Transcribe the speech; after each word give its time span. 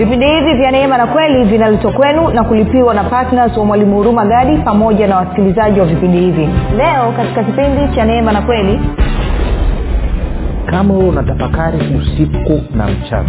vipindi 0.00 0.26
hivi 0.26 0.54
vya 0.54 0.70
neema 0.70 0.98
na 0.98 1.06
kweli 1.06 1.44
vinaletwa 1.44 1.92
kwenu 1.92 2.28
na 2.30 2.44
kulipiwa 2.44 2.94
na 2.94 3.04
ptns 3.04 3.56
wa 3.56 3.64
mwalimu 3.64 3.96
huruma 3.96 4.24
gadi 4.26 4.56
pamoja 4.56 5.06
na 5.06 5.16
wasikilizaji 5.16 5.80
wa 5.80 5.86
vipindi 5.86 6.18
hivi. 6.18 6.48
Leo 6.76 7.12
katika 7.16 7.44
kipindi 7.44 7.94
cha 7.96 8.04
neema 8.04 8.32
na 8.32 8.42
kweli 8.42 8.80
kama 10.66 10.94
unatafakari 10.94 11.78
usiku 11.98 12.60
na 12.76 12.86
mchana 12.88 13.28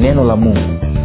neno 0.00 0.24
la 0.24 0.36
mungu 0.36 0.60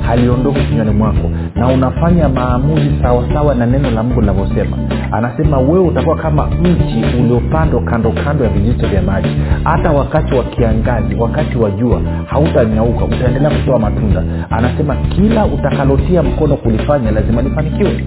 haliondoki 0.08 0.60
kinywani 0.66 0.92
mwako 0.92 1.30
na 1.56 1.68
unafanya 1.68 2.30
maamuzi 2.30 2.92
sawasawa 3.02 3.56
na 3.56 3.66
neno 3.66 3.92
la 3.92 4.04
mungu 4.04 4.22
linavyosema. 4.22 4.78
Anasema 5.12 5.58
wewe 5.58 5.80
utakuwa 5.80 6.16
kama 6.16 6.46
mti 6.48 7.04
uliopandwa 7.20 7.82
kando 7.82 8.12
kando 8.12 8.44
ya 8.44 8.50
vijito 8.50 8.88
vya 8.88 9.02
maji. 9.02 9.30
Hata 9.64 9.92
wakati 9.92 10.34
wa 10.36 10.44
kiangazi 10.44 11.16
wakati 11.16 11.58
wa 11.58 11.72
jua 11.72 12.02
hautanyauka 12.26 13.06
utaendelea 13.06 13.50
kutoa 13.50 13.80
matunda. 13.80 14.24
Anasema 14.50 14.96
kila 14.96 15.46
utakalotia 15.46 16.24
mkono 16.24 16.56
kulifanya 16.56 17.12
lazima 17.12 17.42
lifanikiwe 17.42 18.04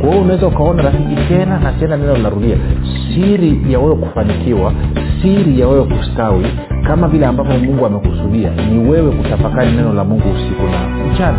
kwa 0.00 0.08
hiyo 0.10 0.22
unaweza 0.22 0.46
ukaona 0.46 0.82
rafiki 0.82 1.16
tena 1.28 1.58
na 1.58 1.72
tena 1.72 1.96
neno 1.96 2.16
linarudia. 2.16 2.56
Siri 3.14 3.72
ya 3.72 3.78
wewe 3.78 3.96
kufanikiwa 3.96 4.72
siri 5.22 5.60
ya 5.60 5.68
wewe 5.68 5.84
kustawi 5.84 6.46
kama 6.86 7.08
vile 7.08 7.26
ambavyo 7.26 7.58
mungu 7.58 7.86
amekusudia 7.86 8.50
ni 8.50 8.88
wewe 8.90 9.12
kutafakari 9.12 9.72
neno 9.72 9.92
la 9.92 10.04
mungu 10.04 10.28
usiku 10.34 10.62
na 10.62 10.88
mchana. 11.12 11.38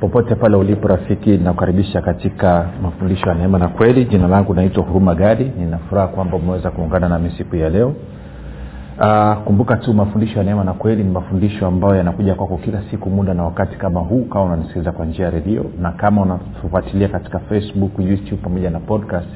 Popote 0.00 0.34
pale 0.34 0.56
ulipo 0.56 0.88
rafiki 0.88 1.36
nakukaribisha 1.38 2.00
katika 2.02 2.68
mafundisho 2.82 3.28
ya 3.28 3.34
neema 3.34 3.58
na 3.58 3.68
kweli. 3.68 4.04
Jina 4.04 4.28
langu 4.28 4.54
naitwa 4.54 4.84
huruma 4.84 5.14
gadi. 5.14 5.44
Ninafuraha 5.58 6.06
kwamba 6.08 6.36
umeweza 6.36 6.70
kuungana 6.70 7.08
nami 7.08 7.30
siku 7.38 7.56
ya 7.56 7.70
leo 7.70 7.94
Uh, 9.00 9.34
kumbuka 9.44 9.76
tu 9.76 9.94
mafundisho 9.94 10.38
ya 10.38 10.44
neema 10.44 10.64
na 10.64 10.72
kweli 10.72 11.04
ni 11.04 11.10
mafundisho 11.10 11.66
ambayo 11.66 11.96
yanakuja 11.96 12.34
kwako 12.34 12.56
kila 12.56 12.82
siku 12.90 13.10
muda 13.10 13.34
na 13.34 13.42
wakati 13.44 13.76
kama 13.76 14.00
huu 14.00 14.24
kama 14.24 14.44
unanisikiliza 14.44 14.92
kwa 14.92 15.06
njia 15.06 15.24
ya 15.24 15.30
redio 15.30 15.64
na 15.80 15.92
kama 15.92 16.22
unatufuatilia 16.22 17.08
katika 17.08 17.38
facebook 17.38 17.92
youtube 17.98 18.42
pamoja 18.42 18.70
na 18.70 18.80
podcast 18.80 19.28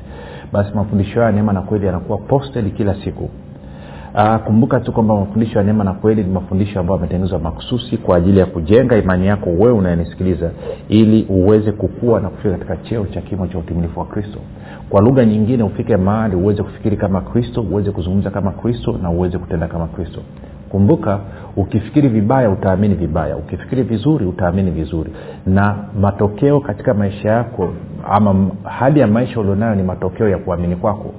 basi 0.52 0.70
mafundisho 0.74 1.14
haya 1.14 1.26
ya 1.26 1.32
neema 1.32 1.52
na 1.52 1.60
kweli 1.62 1.86
yanakuwa 1.86 2.18
posted 2.18 2.74
kila 2.74 2.94
siku. 3.04 3.28
Uh, 4.14 4.36
kumbuka 4.36 4.80
tu 4.80 4.92
kwamba 4.92 5.16
mafundisho 5.16 5.58
ya 5.58 5.64
neema 5.64 5.84
na 5.84 5.92
kweli 5.92 6.24
ni 6.24 6.30
mafundisho 6.32 6.80
ambayo 6.80 6.96
yametengenezwa 6.96 7.38
makususi 7.38 7.96
kwa 7.96 8.16
ajili 8.16 8.38
ya 8.38 8.46
kujenga 8.46 8.96
imani 8.96 9.26
yako 9.26 9.50
wewe 9.50 9.72
unayenisikiliza 9.72 10.50
ili 10.88 11.26
uweze 11.28 11.72
kukua 11.72 12.20
na 12.20 12.28
kufika 12.28 12.50
katika 12.50 12.76
cheo 12.76 13.06
cha 13.06 13.20
kimo 13.20 13.46
cha 13.46 13.58
utimilifu 13.58 14.00
wa 14.00 14.06
kristo 14.06 14.38
kwa 14.90 15.00
lugha 15.00 15.24
nyingine 15.24 15.62
ufike 15.62 15.96
mahali 15.96 16.36
uweze 16.36 16.62
kufikiri 16.62 16.96
kama 16.96 17.20
kristo 17.20 17.60
uweze 17.62 17.90
kuzungumza 17.90 18.30
kama 18.30 18.50
kristo 18.50 18.98
na 19.02 19.10
uweze 19.10 19.38
kutenda 19.38 19.66
kama 19.68 19.86
kristo. 19.86 20.20
Kumbuka 20.68 21.20
ukifikiri 21.56 22.08
vibaya 22.08 22.50
utaamini 22.50 22.94
vibaya. 22.94 23.36
Ukifikiri 23.36 23.82
vizuri 23.82 24.26
utaamini 24.26 24.70
vizuri. 24.70 25.10
Na 25.46 25.76
matokeo 26.00 26.60
katika 26.60 26.94
maisha 26.94 27.28
yako 27.30 27.68
ama 28.10 28.46
hali 28.64 29.00
ya 29.00 29.06
maisha 29.06 29.40
ulionayo 29.40 29.74
ni 29.74 29.82
matokeo 29.82 30.28
ya 30.28 30.38
kuamini 30.38 30.76
kwako. 30.76 31.14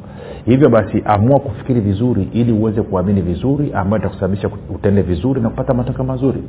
Hivyo 0.46 0.70
basi 0.70 1.02
amua 1.06 1.40
kufikiri 1.40 1.80
vizuri 1.82 2.30
ili 2.34 2.52
uweze 2.52 2.82
kuamini 2.82 3.22
vizuri 3.22 3.74
ambayo 3.74 4.00
itakusababisha 4.02 4.50
utende 4.76 5.02
vizuri 5.02 5.42
na 5.42 5.50
kupata 5.50 5.74
matokeo 5.74 6.06
mazuri 6.06 6.44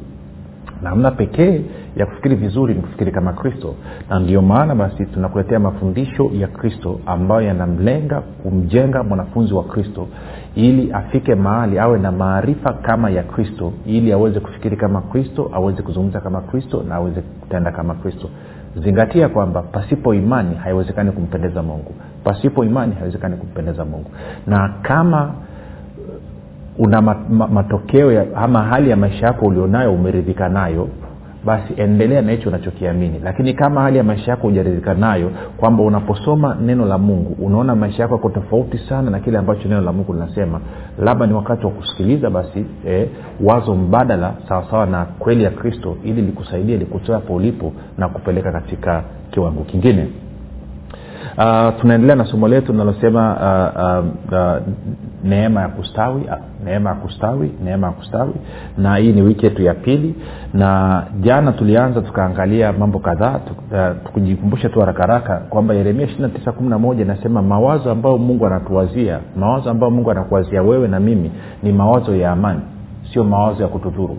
namna 0.82 1.10
pekee 1.10 1.60
ya 1.96 2.06
kufikiri 2.06 2.34
vizuri 2.36 2.74
ni 2.74 2.80
kufikiri 2.80 3.12
kama 3.12 3.32
kristo. 3.32 3.74
Na 4.10 4.18
ndio 4.20 4.42
maana 4.42 4.74
basi 4.74 5.06
tunakuletea 5.06 5.58
mafundisho 5.58 6.30
ya 6.32 6.48
kristo 6.48 7.00
ambayo 7.06 7.40
yanamlenga 7.42 8.20
kumjenga 8.20 9.02
mwanafunzi 9.02 9.54
wa 9.54 9.64
kristo 9.64 10.08
ili 10.54 10.92
afike 10.92 11.34
mahali 11.34 11.78
awe 11.78 11.98
na 11.98 12.12
maarifa 12.12 12.72
kama 12.72 13.10
ya 13.10 13.22
kristo 13.22 13.72
ili 13.86 14.12
aweze 14.12 14.40
kufikiri 14.40 14.76
kama 14.76 15.00
kristo 15.00 15.50
aweze 15.54 15.82
kuzungumza 15.82 16.20
kama 16.20 16.40
kristo 16.40 16.84
na 16.88 16.94
aweze 16.94 17.20
kutenda 17.20 17.72
kama 17.72 17.94
kristo. 17.94 18.28
Zingatia 18.76 19.28
kwamba 19.28 19.62
pasipo 19.62 20.14
imani 20.14 20.54
haiwezekani 20.54 21.12
kumpendeza 21.12 21.62
mungu. 21.62 21.94
Pasipo 22.24 22.64
imani 22.64 22.94
haiwezekani 22.94 23.36
kumpendeza 23.36 23.84
mungu. 23.84 24.10
Na 24.46 24.74
kama 24.82 25.34
una 26.78 27.02
matokeo 27.48 28.12
ya, 28.12 28.24
ama 28.36 28.62
hali 28.62 28.90
ya 28.90 28.96
maisha 28.96 29.26
yako 29.26 29.46
ulionayo 29.46 29.92
umeridhika 29.92 30.48
nayo 30.48 30.88
basi 31.44 31.74
endelea 31.76 32.22
na 32.22 32.32
hicho 32.32 32.48
unachokiamini. 32.48 33.20
Lakini 33.24 33.54
kama 33.54 33.82
hali 33.82 33.98
ya 33.98 34.04
maisha 34.04 34.30
yako 34.30 34.46
hujaridhika 34.46 34.94
nayo 34.94 35.30
kwamba 35.56 35.82
unaposoma 35.82 36.54
neno 36.62 36.86
la 36.86 36.98
mungu 36.98 37.36
unaona 37.44 37.74
maisha 37.76 38.02
yako 38.02 38.14
yako 38.14 38.28
tofauti 38.30 38.78
sana 38.78 39.10
na 39.10 39.20
kile 39.20 39.38
ambacho 39.38 39.68
neno 39.68 39.80
la 39.80 39.92
mungu 39.92 40.12
linasema 40.12 40.60
labda 40.98 41.26
ni 41.26 41.32
wakati 41.34 41.66
wa 41.66 41.72
kusikiliza 41.72 42.30
basi 42.30 42.64
eh, 42.86 43.08
wazo 43.44 43.74
mbadala 43.74 44.34
sawasawa 44.48 44.86
na 44.86 45.04
kweli 45.04 45.44
ya 45.44 45.50
kristo 45.50 45.96
ili 46.04 46.22
likusaidia 46.22 46.76
likutoa 46.76 47.14
hapo 47.14 47.34
ulipo 47.34 47.72
na 47.98 48.08
kupeleka 48.08 48.52
katika 48.52 49.02
kiwango 49.30 49.64
kingine 49.64 50.06
uh, 51.40 51.80
tunaendelea 51.80 52.16
na 52.16 52.24
somo 52.24 52.48
letu 52.48 52.72
linalosema 52.72 53.34
uh, 53.34 54.04
uh, 54.04 54.38
uh, 54.38 54.62
neema 55.24 55.60
ya 55.60 55.68
kustawi 55.68 56.22
uh, 56.22 56.32
neema 56.64 56.90
ya 56.90 56.96
kustawi 56.96 57.52
neema 57.64 57.86
ya 57.86 57.92
kustawi. 57.92 58.32
Na 58.78 58.96
hii 58.96 59.12
ni 59.12 59.22
wiki 59.22 59.46
yetu 59.46 59.62
ya 59.62 59.74
pili. 59.74 60.14
Na 60.54 61.02
jana 61.20 61.52
tulianza 61.52 62.00
tukaangalia 62.00 62.72
mambo 62.72 62.98
kadhaa 62.98 63.40
tukujikumbusha 64.04 64.68
tu 64.68 64.80
haraka 64.80 65.02
haraka 65.02 65.36
kwamba 65.36 65.74
yeremia 65.74 66.04
ishiri 66.06 66.22
na 66.22 66.28
tisa 66.28 66.52
kumi 66.52 66.68
na 66.70 66.78
moja 66.78 67.02
inasema 67.04 67.42
mawazo 67.42 67.90
ambayo 67.90 68.18
mungu 68.18 68.46
anatuwazia 68.46 69.18
mawazo 69.36 69.70
ambayo 69.70 69.90
mungu 69.90 70.10
anakuwazia 70.10 70.62
wewe 70.62 70.88
na 70.88 71.00
mimi 71.00 71.30
ni 71.62 71.72
mawazo 71.72 72.16
ya 72.16 72.30
amani 72.32 72.60
sio 73.12 73.24
mawazo 73.24 73.62
ya 73.62 73.68
kutudhuru 73.68 74.18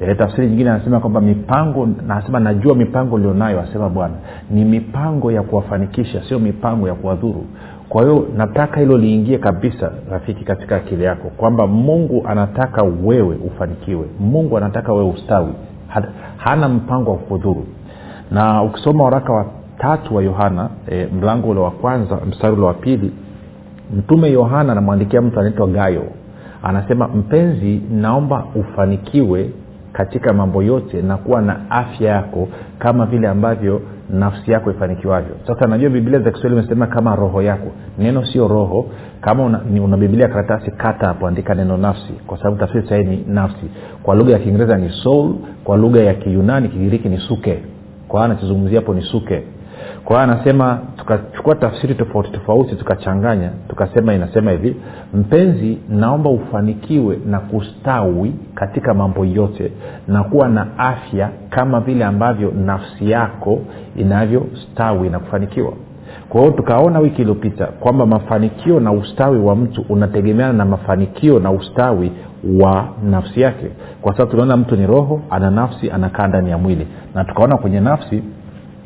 e, 0.00 0.14
tafsiri 0.14 0.46
nyingine 0.48 0.70
anasema 0.70 1.00
kwamba 1.00 1.20
mipango 1.20 1.88
anasema 2.10 2.40
najua 2.40 2.74
mipango 2.74 3.14
ulionayo 3.14 3.60
asema 3.60 3.88
bwana. 3.88 4.14
Ni 4.50 4.64
mipango 4.64 5.32
ya 5.32 5.42
kuwafanikisha 5.42 6.22
sio 6.28 6.38
mipango 6.38 6.88
ya 6.88 6.94
kuwadhuru. 6.94 7.44
Kwa 7.88 8.02
hiyo 8.02 8.26
nataka 8.36 8.80
hilo 8.80 8.98
liingie 8.98 9.38
kabisa 9.38 9.92
rafiki 10.10 10.44
katika 10.44 10.76
akili 10.76 11.04
yako 11.04 11.28
kwamba 11.36 11.66
mungu 11.66 12.24
anataka 12.28 12.82
wewe 12.82 13.36
ufanikiwe. 13.46 14.06
Mungu 14.20 14.56
anataka 14.56 14.92
wewe 14.92 15.10
ustawi. 15.10 15.52
Hana 16.36 16.68
mpango 16.68 17.10
wa 17.10 17.16
kudhuru 17.18 17.66
na 18.30 18.62
ukisoma 18.62 19.04
waraka 19.04 19.32
wa 19.32 19.46
tatu 19.78 20.16
wa 20.16 20.22
yohana 20.22 20.68
e, 20.90 21.08
mlango 21.20 21.48
ule 21.50 21.60
wa 21.60 21.70
kwanza 21.70 22.18
mstari 22.28 22.52
ule 22.54 22.62
wa 22.66 22.74
pili 22.74 23.12
mtume 23.96 24.30
yohana 24.32 24.72
anamwandikia 24.72 25.20
mtu 25.22 25.40
anaitwa 25.40 25.66
gayo. 25.66 26.02
Anasema 26.62 27.08
mpenzi 27.08 27.82
naomba 27.92 28.44
ufanikiwe 28.54 29.50
katika 30.04 30.32
mambo 30.32 30.62
yote 30.62 31.02
na 31.02 31.16
kuwa 31.16 31.42
na 31.42 31.70
afya 31.70 32.10
yako 32.10 32.48
kama 32.78 33.06
vile 33.06 33.28
ambavyo 33.28 33.80
nafsi 34.10 34.50
yako 34.50 34.70
ifanikiwavyo. 34.70 35.34
Sasa 35.46 35.66
najua 35.66 35.90
biblia 35.90 36.18
za 36.18 36.30
kiswahili 36.30 36.60
imesema 36.60 36.86
kama 36.86 37.16
roho 37.16 37.42
yako. 37.42 37.66
Neno 37.98 38.24
sio 38.26 38.48
roho. 38.48 38.86
Kama 39.20 39.44
una, 39.44 39.60
ni, 39.70 39.80
una 39.80 39.96
biblia 39.96 40.28
karatasi 40.28 40.70
kata 40.70 41.06
hapo 41.06 41.26
andika 41.26 41.54
neno 41.54 41.76
nafsi. 41.76 42.12
Kwa 42.26 42.38
sababu 42.38 42.56
tafsiri 42.56 42.88
sahii 42.88 43.04
ni 43.04 43.24
nafsi. 43.28 43.66
Kwa 44.02 44.14
lugha 44.14 44.32
ya 44.32 44.38
kiingereza 44.38 44.76
ni 44.76 44.90
soul 44.90 45.34
kwa 45.64 45.76
lugha 45.76 46.00
ya 46.00 46.14
kiyunani 46.14 46.68
kigiriki 46.68 47.08
ni 47.08 47.18
suke. 47.18 47.62
Kwa 48.08 48.24
anachozungumzia 48.24 48.80
hapo 48.80 48.94
ni 48.94 49.02
suke 49.02 49.42
kwa 50.04 50.16
hiyo 50.22 50.32
anasema 50.34 50.78
tukachukua 50.96 51.54
tafsiri 51.54 51.94
tofauti 51.94 52.30
tofauti 52.30 52.76
tukachanganya 52.76 53.50
tukasema 53.68 54.14
inasema 54.14 54.50
hivi 54.50 54.76
mpenzi 55.14 55.78
naomba 55.88 56.30
ufanikiwe 56.30 57.18
na 57.26 57.40
kustawi 57.40 58.34
katika 58.54 58.94
mambo 58.94 59.24
yote 59.24 59.72
na 60.08 60.24
kuwa 60.24 60.48
na 60.48 60.78
afya 60.78 61.30
kama 61.50 61.80
vile 61.80 62.04
ambavyo 62.04 62.52
nafsi 62.66 63.10
yako 63.10 63.58
inavyostawi 63.96 65.08
na 65.08 65.18
kufanikiwa. 65.18 65.72
Kwa 66.28 66.40
hiyo 66.40 66.52
tukaona 66.52 66.98
wiki 66.98 67.20
iliyopita 67.22 67.66
kwamba 67.66 68.06
mafanikio 68.06 68.80
na 68.80 68.92
ustawi 68.92 69.38
wa 69.38 69.56
mtu 69.56 69.84
unategemeana 69.88 70.52
na 70.52 70.64
mafanikio 70.64 71.38
na 71.38 71.50
ustawi 71.50 72.12
wa 72.60 72.88
nafsi 73.10 73.40
yake. 73.40 73.66
Kwa 74.02 74.12
sababu 74.12 74.30
tunaona 74.30 74.56
mtu 74.56 74.76
ni 74.76 74.86
roho 74.86 75.20
ana 75.30 75.50
nafsi 75.50 75.90
anakaa 75.90 76.26
ndani 76.26 76.50
ya 76.50 76.58
mwili. 76.58 76.86
Na 77.14 77.24
tukaona 77.24 77.56
kwenye 77.56 77.80
nafsi 77.80 78.22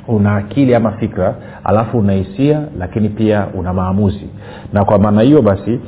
una 0.09 0.37
akili 0.37 0.75
ama 0.75 0.93
fikra 0.93 1.35
alafu 1.65 1.99
una 1.99 2.13
hisia 2.13 2.61
lakini 2.79 3.09
pia 3.09 3.47
una 3.55 3.73
maamuzi. 3.73 4.29
Na 4.73 4.85
kwa 4.85 4.99
maana 4.99 5.23
hiyo 5.23 5.43
basi 5.43 5.81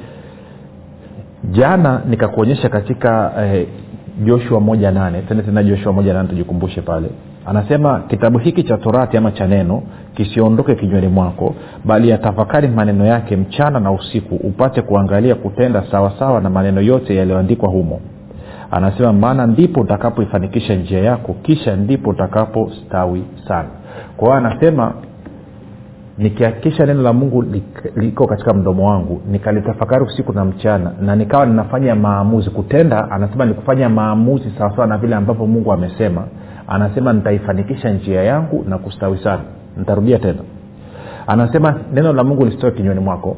jana 1.52 2.00
nikakuonyesha 2.08 2.68
katika 2.68 3.32
eh, 3.44 3.66
joshua 4.24 4.60
moja 4.60 4.90
nane. 4.90 5.22
Tena 5.22 5.42
tena 5.42 5.62
joshua 5.62 5.92
moja 5.92 6.12
nane 6.14 6.28
tujikumbushe 6.28 6.80
pale. 6.80 7.08
Anasema 7.46 8.00
kitabu 8.08 8.38
hiki 8.38 8.62
cha 8.62 8.76
torati 8.76 9.16
ama 9.16 9.32
cha 9.32 9.46
neno 9.46 9.82
kisiondoke 10.14 10.74
kinywani 10.74 11.08
mwako 11.08 11.54
bali 11.84 12.08
yatafakari 12.08 12.68
maneno 12.68 13.06
yake 13.06 13.36
mchana 13.36 13.80
na 13.80 13.90
usiku 13.92 14.34
upate 14.34 14.82
kuangalia 14.82 15.34
kutenda 15.34 15.84
sawasawa 15.90 16.40
na 16.40 16.50
maneno 16.50 16.80
yote 16.80 17.16
yaliyoandikwa 17.16 17.68
humo. 17.68 18.00
Anasema 18.70 19.12
maana 19.12 19.46
ndipo 19.46 19.80
utakapoifanikisha 19.80 20.74
njia 20.74 21.00
yako 21.00 21.34
kisha 21.42 21.76
ndipo 21.76 22.10
utakapostawi 22.10 23.24
sana 23.48 23.68
kwa 24.16 24.28
hiyo 24.28 24.38
anasema 24.46 24.93
nikihakikisha 26.19 26.87
neno 26.87 27.02
la 27.02 27.12
mungu 27.12 27.44
liko 27.96 28.26
katika 28.26 28.54
mdomo 28.54 28.88
wangu 28.90 29.22
nikalitafakari 29.31 30.04
usiku 30.04 30.32
na 30.32 30.44
mchana 30.44 30.93
na 31.00 31.16
nikawa 31.16 31.46
ninafanya 31.46 31.94
maamuzi 31.94 32.50
kutenda 32.50 33.10
anasema 33.10 33.44
ni 33.44 33.54
kufanya 33.54 33.88
maamuzi 33.88 34.52
sawasawa 34.58 34.87
na 34.87 34.98
vile 34.98 35.16
ambavyo 35.16 35.46
mungu 35.46 35.72
amesema 35.72 36.25
anasema 36.69 37.12
nitaifanikisha 37.12 37.90
njia 37.90 38.22
yangu 38.22 38.64
na 38.69 38.78
kustawi 38.78 39.19
sana. 39.19 39.43
Nitarudia 39.76 40.19
tena. 40.19 40.38
Anasema 41.26 41.75
neno 41.92 42.12
la 42.12 42.25
mungu 42.25 42.44
lisitoe 42.44 42.70
kinywani 42.70 43.00
mwako. 43.00 43.37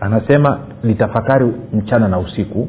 Anasema 0.00 0.58
litafakari 0.84 1.52
mchana 1.72 2.08
na 2.08 2.18
usiku. 2.18 2.68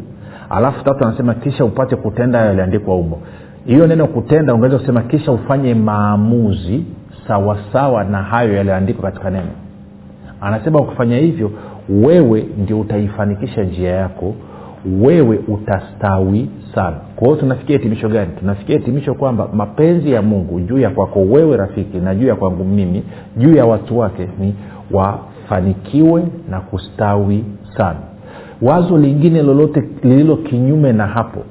Alafu 0.50 0.84
tatu 0.84 1.06
anasema 1.08 1.34
kisha 1.34 1.66
upate 1.66 1.96
kutenda 1.96 2.40
yaliandikwa 2.46 2.96
umo 2.96 3.22
hiyo 3.68 3.88
neno 3.88 4.08
kutenda 4.08 4.54
ungeweza 4.54 4.78
kusema 4.80 5.02
kisha 5.02 5.32
ufanye 5.32 5.74
maamuzi 5.74 6.84
sawasawa 7.28 8.04
na 8.04 8.18
hayo 8.24 8.54
yaliyoandikwa 8.54 9.12
katika 9.12 9.30
neno. 9.30 9.52
Anasema 10.42 10.80
ukifanya 10.80 11.18
hivyo 11.18 11.52
wewe 11.90 12.46
ndio 12.58 12.80
utaifanikisha 12.80 13.64
njia 13.64 13.90
yako 13.92 14.36
wewe 15.02 15.40
utastawi 15.48 16.50
sana. 16.76 16.96
Kwa 17.16 17.28
hiyo 17.28 17.40
tunafikia 17.40 17.78
hitimisho 17.78 18.10
gani? 18.10 18.32
Tunafikia 18.40 18.78
hitimisho 18.78 19.14
kwamba 19.14 19.50
mapenzi 19.54 20.12
ya 20.12 20.22
mungu 20.22 20.60
juu 20.60 20.80
ya 20.80 20.90
kwako 20.90 21.20
wewe 21.22 21.58
rafiki 21.58 21.98
na 21.98 22.16
juu 22.16 22.28
ya 22.28 22.36
kwangu 22.36 22.64
mimi 22.64 23.04
juu 23.38 23.56
ya 23.56 23.66
watu 23.66 24.00
wake 24.00 24.28
ni 24.40 24.56
wafanikiwe 24.92 26.24
na 26.50 26.62
kustawi 26.62 27.44
sana. 27.78 28.00
Wazo 28.62 28.98
lingine 28.98 29.42
lolote 29.44 29.84
lililo 30.04 30.36
kinyume 30.38 30.94
na 30.94 31.08
hapo 31.08 31.44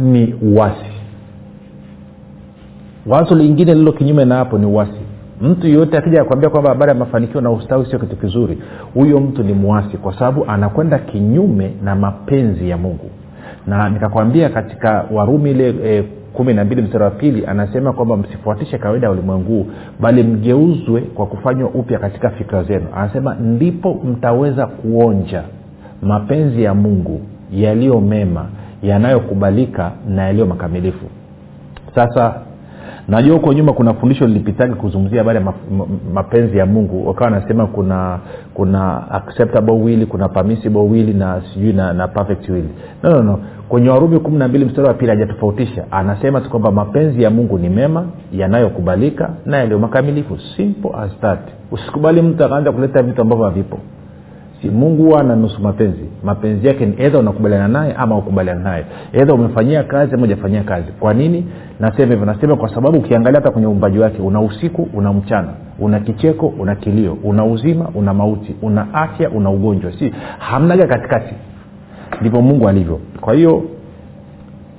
ni 0.00 0.34
uwasi 0.42 0.92
wazo 3.06 3.34
lingine 3.34 3.74
lilo 3.74 3.92
kinyume 3.92 4.24
na 4.24 4.34
hapo 4.36 4.58
ni 4.58 4.66
uwasi 4.66 5.00
mtu 5.42 5.66
yeyote 5.66 5.98
akija 5.98 6.20
akwambia 6.22 6.50
kwamba 6.50 6.70
habari 6.70 6.88
ya 6.88 6.94
mafanikio 6.98 7.40
na 7.40 7.50
ustawi 7.50 7.86
sio 7.86 7.98
kitu 7.98 8.16
kizuri 8.16 8.58
huyo 8.94 9.20
mtu 9.20 9.42
ni 9.42 9.52
mwasi 9.52 9.96
kwa 9.96 10.18
sababu 10.18 10.44
anakwenda 10.48 10.98
kinyume 10.98 11.70
na 11.84 11.96
mapenzi 11.96 12.68
ya 12.70 12.76
mungu. 12.78 13.10
Na 13.66 13.88
nikakwambia 13.88 14.48
katika 14.48 15.04
warumi 15.12 15.50
ile 15.50 15.74
e, 15.84 16.04
kumi 16.32 16.54
na 16.54 16.64
mbili 16.64 16.82
mstari 16.82 17.04
wa 17.04 17.10
pili 17.10 17.46
anasema 17.46 17.92
kwamba 17.92 18.16
msifuatishe 18.16 18.78
kawaida 18.78 19.06
ya 19.06 19.12
ulimwenguu 19.12 19.66
bali 20.00 20.22
mgeuzwe 20.22 21.00
kwa 21.00 21.26
kufanywa 21.26 21.68
upya 21.70 21.98
katika 21.98 22.30
fikra 22.30 22.62
zenu. 22.62 22.86
Anasema 22.96 23.34
ndipo 23.34 23.94
mtaweza 23.94 24.66
kuonja 24.66 25.42
mapenzi 26.02 26.62
ya 26.62 26.74
mungu 26.74 27.20
yaliyo 27.52 28.00
mema 28.00 28.46
yanayokubalika 28.82 29.92
na 30.08 30.22
yaliyo 30.22 30.46
makamilifu. 30.46 31.06
Sasa 31.94 32.34
najua 33.08 33.34
huko 33.34 33.52
nyuma 33.52 33.72
kuna 33.72 33.94
fundisho 33.94 34.26
lilipitaga 34.26 34.74
kuzungumzia 34.74 35.18
habari 35.18 35.38
ya 35.44 35.52
mapenzi 36.14 36.58
ya 36.58 36.66
mungu. 36.66 37.06
Wakawa 37.08 37.26
anasema 37.28 37.66
kuna 37.66 38.18
kuna 38.54 39.10
acceptable 39.10 39.74
will 39.74 40.06
kuna 40.06 40.28
permissible 40.28 40.80
will 40.80 41.16
na 41.16 41.42
sijui 41.54 41.72
na, 41.72 41.92
na 41.92 42.08
perfect 42.08 42.48
will. 42.48 42.64
No, 43.02 43.10
no, 43.10 43.22
no. 43.22 43.38
Kwenye 43.68 43.88
warumi 43.88 44.20
kumi 44.20 44.38
na 44.38 44.48
mbili 44.48 44.64
mstari 44.64 44.88
wa 44.88 44.94
pili 44.94 45.10
hajatofautisha. 45.10 45.84
Anasema 45.90 46.40
tu 46.40 46.50
kwamba 46.50 46.70
mapenzi 46.70 47.22
ya 47.22 47.30
mungu 47.30 47.58
ni 47.58 47.68
mema 47.68 48.06
yanayokubalika 48.32 49.30
na 49.46 49.56
yaliyo 49.56 49.78
makamilifu. 49.78 50.38
Simple 50.56 50.90
as 51.02 51.10
that. 51.20 51.38
Usikubali 51.70 52.22
mtu 52.22 52.44
akaanza 52.44 52.72
kuleta 52.72 53.02
vitu 53.02 53.22
ambavyo 53.22 53.44
havipo 53.44 53.78
si 54.62 54.68
mungu 54.70 55.02
huwa 55.02 55.20
ana 55.20 55.36
nusu 55.36 55.60
mapenzi 55.62 56.04
mapenzi 56.24 56.66
yake 56.66 56.86
ni 56.86 56.94
edha 56.98 57.18
unakubaliana 57.18 57.68
naye 57.68 57.92
ama 57.94 58.18
ukubaliana 58.18 58.60
naye. 58.60 58.84
Edha 59.12 59.34
umefanyia 59.34 59.82
kazi 59.84 60.14
ama 60.14 60.22
ujafanyia 60.24 60.62
kazi. 60.64 60.92
Kwa 61.00 61.14
nini? 61.14 61.46
Nasema 61.80 62.10
hivyo 62.12 62.26
nasema 62.26 62.56
kwa 62.56 62.74
sababu 62.74 62.98
ukiangalia 62.98 63.40
hata 63.40 63.50
kwenye 63.50 63.66
uumbaji 63.66 63.98
wake 63.98 64.22
una 64.22 64.40
usiku 64.40 64.88
una 64.94 65.12
mchana 65.12 65.48
una 65.78 66.00
kicheko 66.00 66.46
una 66.46 66.74
kilio 66.74 67.18
una 67.24 67.44
uzima 67.44 67.88
una 67.94 68.14
mauti 68.14 68.56
una 68.62 68.94
afya 68.94 69.30
una 69.30 69.50
ugonjwa. 69.50 69.92
Si 69.98 70.12
hamnaga 70.38 70.86
katikati. 70.86 71.34
Ndivyo 72.20 72.42
mungu 72.42 72.68
alivyo. 72.68 73.00
Kwa 73.20 73.34
hiyo 73.34 73.62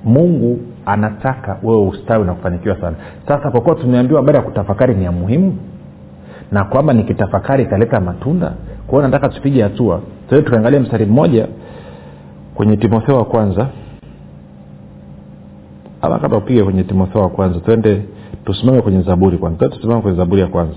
mungu 0.04 0.58
anataka 0.86 1.56
wewe 1.62 1.86
ustawi 1.86 2.24
na 2.24 2.34
kufanikiwa 2.34 2.80
sana. 2.80 2.96
Sasa 3.28 3.50
kwa 3.50 3.60
kuwa 3.60 3.74
tumeambiwa 3.74 4.20
habari 4.20 4.36
ya 4.38 4.42
kutafakari 4.44 4.94
ni 4.94 5.04
ya 5.04 5.12
muhimu 5.12 5.56
na 6.52 6.64
kwamba 6.64 6.92
nikitafakari 6.92 7.62
italeta 7.62 8.00
matunda 8.00 8.52
kwa 8.94 9.02
hiyo 9.02 9.10
nataka 9.12 9.34
tupige 9.34 9.62
hatua. 9.62 10.00
Tuende 10.28 10.44
tukaangalia 10.46 10.80
mstari 10.80 11.06
mmoja 11.06 11.48
kwenye 12.54 12.76
timotheo 12.76 13.16
wa 13.16 13.24
kwanza. 13.24 13.68
Ama 16.02 16.18
kabla 16.18 16.38
upige 16.38 16.62
kwenye 16.62 16.84
timotheo 16.84 17.22
wa 17.22 17.28
kwanza 17.28 17.60
twende 17.60 18.02
tusimame 18.44 18.82
kwenye 18.82 19.02
zaburi 19.02 19.38
kwanza. 19.38 19.68
Tusimame 19.68 20.00
kwenye 20.00 20.16
zaburi 20.18 20.40
ya 20.40 20.46
kwanza. 20.46 20.76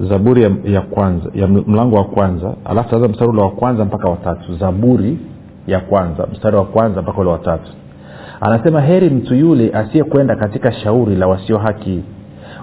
Zaburi 0.00 0.42
ya, 0.42 0.50
ya 0.64 0.80
kwanza 0.80 1.30
ya 1.34 1.46
mlango 1.46 1.96
wa 1.96 2.04
kwanza. 2.04 2.54
Alafu 2.64 2.90
taanza 2.90 3.08
mstari 3.08 3.30
ule 3.30 3.40
wa 3.42 3.50
kwanza 3.50 3.84
mpaka 3.84 4.08
watatu 4.08 4.54
zaburi 4.56 5.18
ya 5.66 5.80
kwanza 5.80 6.26
mstari 6.32 6.56
wa 6.56 6.64
kwanza 6.64 7.02
mpaka 7.02 7.20
ule 7.20 7.30
watatu 7.30 7.72
anasema 8.40 8.80
heri 8.80 9.10
mtu 9.10 9.34
yule 9.34 9.70
asiyekwenda 9.72 10.36
katika 10.36 10.72
shauri 10.72 11.16
la 11.16 11.26
wasio 11.26 11.58
haki 11.58 12.02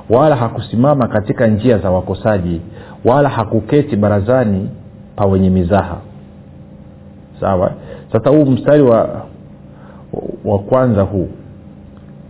wala 0.10 0.36
hakusimama 0.36 1.08
katika 1.08 1.48
njia 1.48 1.78
za 1.78 1.92
wakosaji 1.92 2.62
wala 3.06 3.30
hakuketi 3.30 3.96
barazani 3.96 4.70
pa 5.16 5.26
wenye 5.26 5.50
mizaha. 5.50 5.98
Sawa? 7.40 7.72
Sasa 8.12 8.30
huu 8.30 8.46
mstari 8.46 8.82
wa 8.84 9.26
wa 10.46 10.60
kwanza 10.60 11.02
huu 11.02 11.30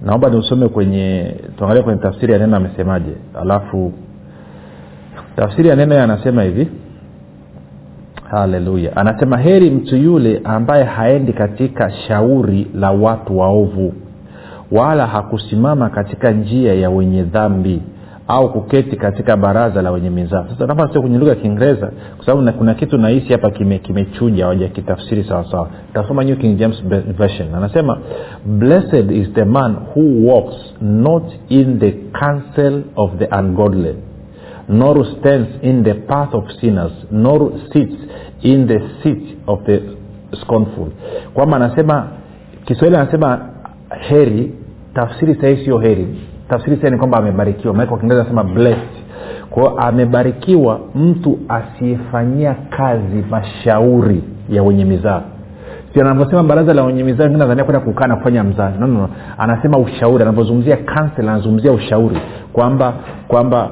naomba 0.05 0.29
niusome 0.29 0.67
kwenye 0.69 1.35
tuangalie 1.57 1.83
kwenye 1.83 1.99
tafsiri 2.01 2.33
ya 2.33 2.39
neno 2.39 2.57
amesemaje. 2.57 3.11
Alafu 3.41 3.93
tafsiri 5.35 5.69
ya 5.69 5.75
neno 5.75 6.03
anasema 6.03 6.43
hivi. 6.43 6.67
Haleluya. 8.29 8.95
Anasema 8.97 9.37
heri 9.37 9.69
mtu 9.69 9.95
yule 9.97 10.41
ambaye 10.43 10.83
haendi 10.83 11.33
katika 11.33 11.91
shauri 11.91 12.67
la 12.75 12.91
watu 12.91 13.37
waovu 13.37 13.93
wala 14.71 15.07
hakusimama 15.07 15.89
katika 15.89 16.31
njia 16.31 16.73
ya 16.73 16.89
wenye 16.89 17.23
dhambi 17.23 17.81
au 18.31 18.51
kuketi 18.51 18.95
katika 18.95 19.37
baraza 19.37 19.81
la 19.81 19.91
wenye 19.91 20.09
mizaa 20.09 20.45
sasa 20.49 20.65
naomba 20.67 20.87
kwenye 20.87 21.17
lugha 21.17 21.29
ya 21.31 21.35
kiingereza 21.35 21.91
kwa 22.17 22.25
sababu 22.25 22.57
kuna 22.57 22.73
kitu 22.73 22.97
nahisi 22.97 23.31
hapa 23.33 23.51
kimechuja 23.51 24.07
kime 24.19 24.41
hawajakitafsiri 24.41 25.23
sawasawa 25.23 25.69
tasoma 25.93 26.23
new 26.23 26.35
king 26.35 26.57
james 26.57 26.83
version. 27.17 27.55
Anasema 27.55 27.97
blessed 28.45 29.11
is 29.11 29.33
the 29.33 29.45
man 29.45 29.75
who 29.95 30.31
walks 30.33 30.55
not 30.81 31.23
in 31.49 31.79
the 31.79 31.91
council 31.91 32.81
of 32.95 33.11
the 33.17 33.27
ungodly 33.39 33.95
nor 34.69 35.05
stands 35.05 35.47
in 35.61 35.83
the 35.83 35.93
path 35.93 36.33
of 36.33 36.51
sinners 36.61 36.91
nor 37.11 37.51
sits 37.73 37.95
in 38.41 38.67
the 38.67 38.81
seat 39.03 39.37
of 39.47 39.63
the 39.63 39.81
scornful. 40.41 40.87
Kwamba 41.33 41.57
anasema 41.57 42.07
kiswahili 42.65 42.97
anasema 42.97 43.39
heri 43.89 44.51
tafsiri 44.93 45.35
sahii 45.35 45.65
sio 45.65 45.79
heri 45.79 46.07
tafsiri 46.51 46.77
sahii 46.77 46.91
ni 46.91 46.97
kwamba 46.97 47.17
amebarikiwa. 47.17 47.73
Maana 47.73 47.89
kwa 47.89 47.97
kiingereza 47.97 48.21
anasema 48.21 48.43
blessed. 48.43 48.89
Kwao 49.49 49.77
amebarikiwa 49.79 50.79
mtu 50.95 51.39
asiyefanyia 51.49 52.55
kazi 52.69 53.23
mashauri 53.29 54.23
ya 54.49 54.63
wenye 54.63 54.85
mizaa 54.85 55.21
anavyosema 55.99 56.43
baraza 56.43 56.73
la 56.73 56.83
wenye 56.83 57.03
mizaa 57.03 57.23
wengine 57.23 57.39
nadhania 57.39 57.63
kwenda 57.63 57.79
kukaa 57.79 58.07
na 58.07 58.15
kufanya 58.15 58.43
mzaa 58.43 58.69
no, 58.79 58.87
no, 58.87 58.93
no. 58.99 59.09
anasema 59.37 59.77
ushauri. 59.77 60.23
Anavyozungumzia 60.23 60.77
kansel 60.77 61.29
anazungumzia 61.29 61.71
ushauri. 61.71 62.17
Kwamba 62.53 62.93
kwamba 63.27 63.69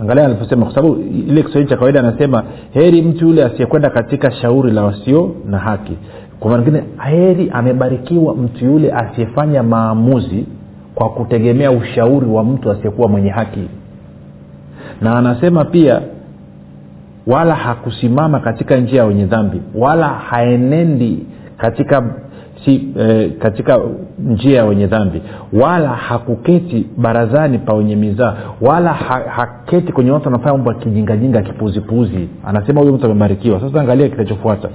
angalia 0.00 0.24
alivyosema 0.24 0.64
kwa 0.66 0.74
sababu 0.74 0.96
ile 1.28 1.42
kiswahili 1.42 1.70
cha 1.70 1.76
kawaida 1.76 2.00
anasema 2.00 2.42
heri 2.70 3.02
mtu 3.02 3.28
yule 3.28 3.44
asiyekwenda 3.44 3.90
katika 3.90 4.32
shauri 4.32 4.70
la 4.72 4.84
wasio 4.84 5.34
na 5.46 5.58
haki. 5.58 5.98
Kwa 6.40 6.50
maana 6.50 6.82
heri 7.10 7.50
amebarikiwa 7.52 8.34
mtu 8.34 8.64
yule 8.64 8.92
asiyefanya 8.92 9.62
maamuzi 9.62 10.46
kwa 11.00 11.08
kutegemea 11.10 11.70
ushauri 11.70 12.26
wa 12.26 12.44
mtu 12.44 12.70
asiyekuwa 12.70 13.08
mwenye 13.08 13.30
haki. 13.30 13.68
Na 15.00 15.18
anasema 15.18 15.64
pia 15.64 16.00
wala 17.26 17.54
hakusimama 17.54 18.40
katika 18.40 18.76
njia 18.76 18.98
ya 18.98 19.04
wenye 19.06 19.26
dhambi 19.26 19.62
wala 19.74 20.08
haenendi 20.08 21.26
katika 21.58 22.04
si 22.64 22.88
eh, 22.98 23.32
katika 23.38 23.80
njia 24.18 24.56
ya 24.56 24.64
wenye 24.64 24.86
dhambi 24.86 25.22
wala 25.52 25.88
hakuketi 25.88 26.86
barazani 26.96 27.58
pa 27.58 27.74
wenye 27.74 27.96
mizaa 27.96 28.36
wala 28.60 28.92
ha, 28.92 29.22
haketi 29.28 29.92
kwenye 29.92 30.10
watu 30.10 30.28
anafanya 30.28 30.52
mambo 30.52 30.70
akijingajinga 30.70 31.42
kijingajinga 31.42 32.28
anasema 32.44 32.80
huyo 32.80 32.92
mtu 32.92 33.06
amebarikiwa. 33.06 33.60
Sasa 33.60 33.80
angalia 33.80 34.08
kitachofuata. 34.08 34.68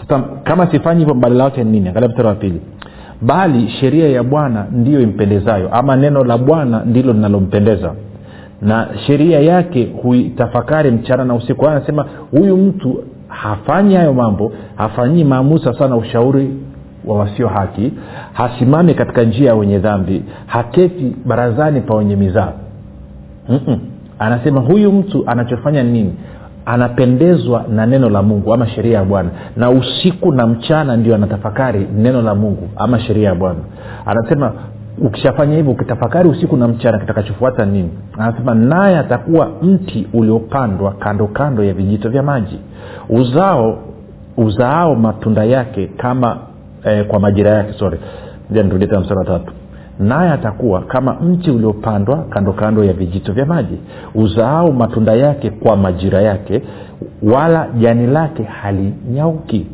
Sasa 0.00 0.20
kama 0.44 0.66
sifanyi 0.70 0.98
hivyo 1.00 1.14
mbadala 1.14 1.44
wake 1.44 1.64
ni 1.64 1.70
nini? 1.70 1.88
Angalia 1.88 2.08
mstari 2.08 2.28
wa 2.28 2.34
pili 2.34 2.60
bali 3.22 3.68
sheria 3.68 4.08
ya 4.08 4.22
bwana 4.22 4.66
ndiyo 4.72 5.00
impendezayo 5.00 5.68
ama 5.74 5.96
neno 5.96 6.24
la 6.24 6.38
bwana 6.38 6.84
ndilo 6.84 7.12
linalompendeza. 7.12 7.94
Na 8.62 8.88
sheria 9.06 9.40
yake 9.40 9.88
huitafakari 10.02 10.90
mchana 10.90 11.24
na 11.24 11.34
usiku. 11.34 11.68
Anasema 11.68 12.06
huyu 12.30 12.56
mtu 12.56 13.04
hafanyi 13.28 13.94
hayo 13.94 14.12
mambo 14.12 14.52
hafanyii 14.76 15.24
maamuzi 15.24 15.74
sana 15.78 15.96
ushauri 15.96 16.50
wa 17.04 17.18
wasio 17.18 17.48
haki 17.48 17.92
hasimami 18.32 18.94
katika 18.94 19.22
njia 19.22 19.46
ya 19.48 19.54
wenye 19.54 19.78
dhambi 19.78 20.22
haketi 20.46 21.16
barazani 21.26 21.80
pa 21.80 21.94
wenye 21.94 22.16
mizaa 22.16 22.52
anasema 24.18 24.60
huyu 24.60 24.92
mtu 24.92 25.24
anachofanya 25.26 25.82
nini 25.82 26.14
anapendezwa 26.66 27.64
na 27.70 27.86
neno 27.86 28.10
la 28.10 28.22
mungu 28.22 28.54
ama 28.54 28.66
sheria 28.66 28.98
ya 28.98 29.04
bwana. 29.04 29.30
Na 29.56 29.70
usiku 29.70 30.32
na 30.32 30.46
mchana 30.46 30.96
ndio 30.96 31.14
anatafakari 31.14 31.86
neno 31.96 32.22
la 32.22 32.34
mungu 32.34 32.68
ama 32.76 33.00
sheria 33.00 33.28
ya 33.28 33.34
bwana. 33.34 33.58
Anasema 34.06 34.52
ukishafanya 34.98 35.56
hivyo 35.56 35.72
ukitafakari 35.72 36.28
usiku 36.28 36.56
na 36.56 36.68
mchana 36.68 36.98
kitakachofuata 36.98 37.64
nini? 37.66 37.90
Anasema 38.18 38.54
naye 38.54 38.98
atakuwa 38.98 39.50
mti 39.62 40.06
uliopandwa 40.12 40.92
kando 40.92 41.26
kando 41.26 41.64
ya 41.64 41.74
vijito 41.74 42.08
vya 42.08 42.22
maji. 42.22 42.58
Uzao 43.08 43.78
uzaao 44.36 44.94
matunda 44.94 45.44
yake 45.44 45.86
kama 45.96 46.36
eh, 46.84 47.06
kwa 47.06 47.20
majira 47.20 47.50
yake 47.50 47.72
sorry. 47.78 47.98
Nirudie 48.50 48.86
tena 48.88 49.00
msara 49.00 49.18
wa 49.20 49.24
tatu 49.24 49.52
naye 49.98 50.30
atakuwa 50.32 50.80
kama 50.82 51.14
mti 51.14 51.50
uliopandwa 51.50 52.24
kando 52.30 52.52
kando 52.52 52.84
ya 52.84 52.92
vijito 52.92 53.32
vya 53.32 53.46
maji. 53.46 53.78
Uzaao 54.14 54.72
matunda 54.72 55.12
yake 55.14 55.50
kwa 55.50 55.76
majira 55.76 56.20
yake 56.22 56.62
wala 57.22 57.68
jani 57.78 58.06
lake 58.06 58.42
halinyauki. 58.42 59.66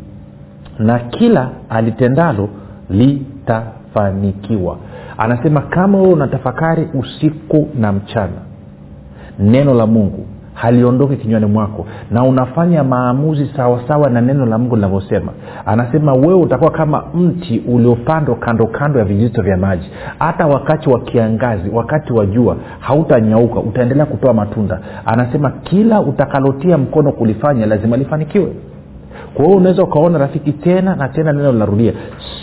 Na 0.78 0.98
kila 0.98 1.50
alitendalo 1.68 2.48
litafanikiwa. 2.90 4.76
Anasema 5.18 5.60
kama 5.60 5.98
wewe 5.98 6.12
unatafakari 6.12 6.88
usiku 6.94 7.68
na 7.78 7.92
mchana 7.92 8.32
neno 9.38 9.74
la 9.74 9.86
mungu 9.86 10.26
haliondoki 10.58 11.16
kinywani 11.16 11.46
mwako. 11.46 11.86
Na 12.10 12.22
unafanya 12.24 12.84
maamuzi 12.84 13.50
sawasawa 13.56 14.10
na 14.10 14.20
neno 14.20 14.46
la 14.46 14.58
mungu 14.58 14.76
linavyosema. 14.76 15.32
Anasema 15.66 16.12
wewe 16.12 16.34
utakuwa 16.34 16.70
kama 16.70 17.04
mti 17.14 17.62
uliopandwa 17.68 18.36
kando 18.36 18.66
kando 18.66 18.98
ya 18.98 19.04
vijito 19.04 19.42
vya 19.42 19.56
maji. 19.56 19.90
Hata 20.18 20.46
wakati 20.46 20.88
wa 20.90 21.00
kiangazi 21.00 21.70
wakati 21.70 22.12
wa 22.12 22.26
jua 22.26 22.56
hautanyauka. 22.80 23.60
Utaendelea 23.60 24.06
kutoa 24.06 24.34
matunda. 24.34 24.80
Anasema 25.06 25.50
kila 25.50 26.00
utakalotia 26.00 26.78
mkono 26.78 27.12
kulifanya 27.12 27.66
lazima 27.66 27.96
lifanikiwe 27.96 28.52
kwa 29.34 29.44
hiyo 29.44 29.56
unaweza 29.56 29.82
ukaona 29.82 30.18
rafiki 30.18 30.52
tena 30.52 30.96
na 30.96 31.08
tena 31.08 31.32
neno 31.32 31.52
linarudia. 31.52 31.92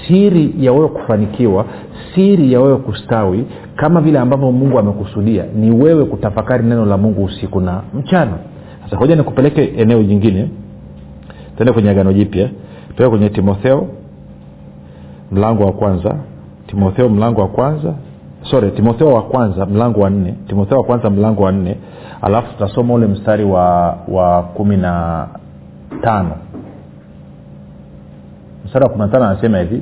Siri 0.08 0.54
ya 0.60 0.72
wewe 0.74 0.88
kufanikiwa 0.88 1.66
siri 2.16 2.54
ya 2.54 2.62
wewe 2.62 2.78
kustawi 2.78 3.46
kama 3.76 4.02
vile 4.02 4.20
ambavyo 4.20 4.52
mungu 4.52 4.80
amekusudia 4.80 5.44
ni 5.56 5.72
wewe 5.72 6.06
kutafakari 6.06 6.64
neno 6.64 6.86
la 6.86 6.98
mungu 6.98 7.24
usiku 7.24 7.62
na 7.62 7.82
mchana. 7.94 8.32
Sasa 8.84 8.98
hoja 8.98 9.16
nikupeleke 9.16 9.64
eneo 9.78 10.04
jingine. 10.04 10.50
Tende 11.58 11.74
kwenye 11.74 11.90
agano 11.90 12.14
jipya. 12.14 12.50
Tuwe 12.96 13.10
kwenye 13.10 13.30
timotheo 13.30 13.88
mlango 15.32 15.64
wa 15.66 15.72
kwanza. 15.72 16.16
Timotheo 16.68 17.10
mlango 17.10 17.42
wa 17.42 17.48
kwanza. 17.48 17.94
Sorry 18.52 18.72
timotheo 18.72 19.08
wa 19.14 19.22
kwanza 19.22 19.66
mlango 19.66 20.00
wa 20.00 20.10
nne. 20.10 20.36
Timotheo 20.48 20.78
wa 20.78 20.84
kwanza 20.84 21.10
mlango 21.10 21.44
wa 21.44 21.52
nne. 21.52 21.78
Alafu 22.22 22.54
tutasoma 22.54 22.94
ule 22.94 23.08
mstari 23.08 23.44
wa 23.44 23.98
wa 24.08 24.44
kumi 24.44 24.78
na 24.78 25.28
tano 26.02 26.32
mstari 28.76 28.84
wa 28.86 28.90
kumi 28.90 29.26
anasema 29.26 29.58
hivi 29.60 29.82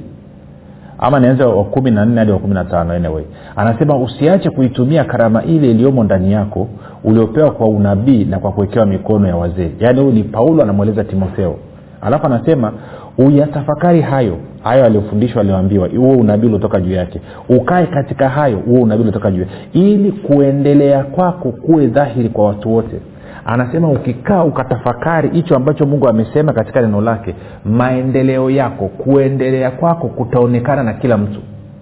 ama 1.00 1.20
nianze 1.20 1.44
wa 1.44 1.64
kumi 1.64 1.92
na 1.92 2.06
nne 2.06 2.20
hadi 2.20 2.32
wa 2.32 2.40
kumi 2.40 2.54
na 2.54 2.66
tano 2.66 2.94
anyway. 2.94 3.24
Anasema 3.56 3.98
usiache 3.98 4.50
kuitumia 4.50 5.04
karama 5.04 5.44
ile 5.44 5.72
iliyomo 5.72 6.04
ndani 6.04 6.32
yako 6.34 6.68
uliopewa 7.04 7.52
kwa 7.52 7.68
unabii 7.68 8.26
na 8.26 8.40
kwa 8.40 8.52
kuwekewa 8.52 8.86
mikono 8.86 9.28
ya 9.28 9.36
wazee. 9.36 9.72
Yaani 9.80 10.00
huyu 10.02 10.12
ni 10.14 10.24
paulo 10.24 10.64
anamweleza 10.64 11.04
timotheo. 11.04 11.56
Alafu 12.02 12.26
anasema 12.26 12.72
uyatafakari 13.18 14.02
hayo 14.02 14.38
hayo 14.64 14.86
aliyofundishwa 14.86 15.42
aliyoambiwa 15.42 15.88
huo 15.88 16.12
unabii 16.18 16.46
uliotoka 16.48 16.82
juu 16.82 16.92
yake. 16.94 17.22
Ukae 17.50 17.86
katika 17.86 18.30
hayo 18.30 18.58
huo 18.58 18.82
unabii 18.82 19.02
uliotoka 19.02 19.32
juu 19.32 19.46
ili 19.74 20.12
kuendelea 20.12 21.04
kwako 21.04 21.52
kuwe 21.52 21.88
dhahiri 21.88 22.30
kwa 22.30 22.46
watu 22.48 22.74
wote 22.74 23.00
anasema 23.46 23.90
ukikaa 23.90 24.44
ukatafakari 24.44 25.30
hicho 25.30 25.56
ambacho 25.56 25.86
mungu 25.86 26.08
amesema 26.10 26.54
katika 26.54 26.82
neno 26.82 27.02
lake 27.02 27.36
maendeleo 27.66 28.50
yako 28.50 28.88
kuendelea 28.88 29.72
kwako 29.72 30.08
kutaonekana 30.08 30.84
na 30.84 30.94
kila 30.94 31.18
mtu. 31.18 31.40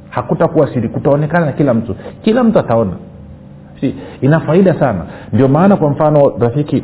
Hakutakuwa 0.09 0.73
siri 0.73 0.89
kutaonekana 0.89 1.45
na 1.45 1.51
kila 1.51 1.73
mtu. 1.73 1.95
Kila 2.21 2.43
mtu 2.43 2.59
ataona. 2.59 2.91
Si, 3.79 3.95
ina 4.21 4.39
faida 4.39 4.79
sana. 4.79 5.01
Ndio 5.33 5.47
maana 5.47 5.75
kwa 5.75 5.89
mfano 5.89 6.33
rafiki 6.39 6.83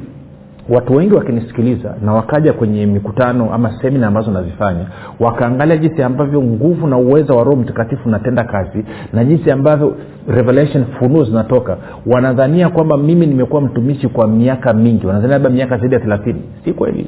watu 0.70 0.94
wengi 0.96 1.14
wakinisikiliza 1.14 1.96
na 2.02 2.14
wakaja 2.14 2.54
kwenye 2.54 2.86
mikutano 2.86 3.54
ama 3.54 3.82
semina 3.82 4.08
ambazo 4.08 4.32
nazifanya 4.32 4.86
wakaangalia 5.20 5.78
jinsi 5.78 6.04
ambavyo 6.04 6.42
nguvu 6.42 6.88
na 6.88 6.98
uwezo 6.98 7.38
wa 7.38 7.44
roho 7.44 7.56
mtakatifu 7.58 8.10
unatenda 8.10 8.44
kazi 8.44 8.86
na 9.14 9.26
jinsi 9.26 9.52
ambavyo 9.52 9.96
revelation 10.28 10.86
funuo 11.00 11.24
zinatoka. 11.24 11.78
Wanadhania 12.06 12.70
kwamba 12.70 12.98
mimi 12.98 13.26
nimekuwa 13.26 13.62
mtumishi 13.62 14.08
kwa 14.08 14.28
miaka 14.28 14.74
mingi. 14.74 15.08
Wanadhania 15.08 15.36
labda 15.38 15.50
miaka 15.50 15.78
zaidi 15.78 15.94
ya 15.96 16.00
thelathini. 16.02 16.42
Si 16.66 16.74
kweli. 16.74 17.08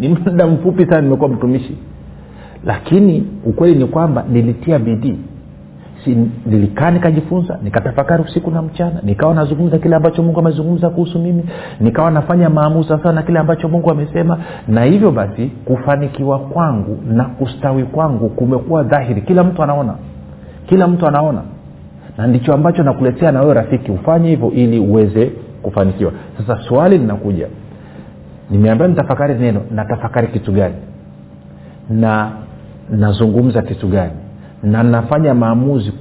Ni 0.00 0.08
muda 0.08 0.46
mfupi 0.46 0.86
sana 0.86 1.00
nimekuwa 1.00 1.28
mtumishi. 1.28 1.76
Lakini 2.64 3.26
ukweli 3.44 3.74
ni 3.78 3.84
kwamba 3.86 4.24
nilitia 4.32 4.78
bidii 4.78 5.18
si 6.04 6.16
nilikaa 6.46 6.90
nikajifunza 6.90 7.58
nikatafakari 7.62 8.22
usiku 8.22 8.50
na 8.50 8.62
mchana 8.62 9.00
nikawa 9.02 9.34
nazungumza 9.34 9.78
kile 9.78 9.96
ambacho 9.96 10.22
mungu 10.22 10.40
amezungumza 10.40 10.90
kuhusu 10.90 11.18
mimi 11.18 11.44
nikawa 11.80 12.10
nafanya 12.10 12.50
maamuzi 12.50 12.88
sawasawa 12.88 13.14
na 13.14 13.22
kile 13.22 13.38
ambacho 13.38 13.68
mungu 13.68 13.90
amesema 13.90 14.38
na 14.68 14.84
hivyo 14.84 15.10
basi 15.10 15.46
kufanikiwa 15.46 16.38
kwangu 16.38 16.98
na 17.12 17.24
kustawi 17.24 17.84
kwangu 17.84 18.28
kumekuwa 18.28 18.82
dhahiri. 18.82 19.22
Kila 19.22 19.44
mtu 19.44 19.62
anaona 19.62 19.94
kila 20.66 20.86
mtu 20.88 21.06
anaona. 21.06 21.42
Na 22.18 22.26
ndicho 22.26 22.54
ambacho 22.54 22.82
nakuletea 22.82 23.32
na 23.32 23.40
wewe 23.40 23.54
rafiki 23.54 23.90
ufanye 23.92 24.28
hivyo 24.30 24.50
ili 24.50 24.78
uweze 24.78 25.32
kufanikiwa. 25.62 26.12
Sasa 26.38 26.62
swali 26.68 26.98
linakuja 26.98 27.46
nimeambia 28.50 28.88
nitafakari 28.88 29.34
neno 29.34 29.60
natafakari 29.70 30.28
kitu 30.28 30.52
gani? 30.52 30.74
Na 31.90 32.30
nazungumza 32.90 33.62
kitu 33.62 33.88
gani 33.88 34.12
na 34.62 34.82
nafanya 34.82 35.34
maamuzi 35.34 35.92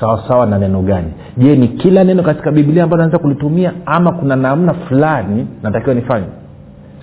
sawasawa 0.00 0.46
na 0.46 0.58
neno 0.58 0.82
gani? 0.82 1.12
Je 1.36 1.56
ni 1.56 1.68
kila 1.68 2.04
neno 2.04 2.22
katika 2.22 2.50
biblia 2.52 2.84
ambayo 2.84 2.98
naweza 2.98 3.18
kulitumia 3.18 3.72
ama 3.86 4.12
kuna 4.12 4.36
namna 4.36 4.74
fulani 4.74 5.46
natakiwa 5.62 5.94
nifanye? 5.94 6.26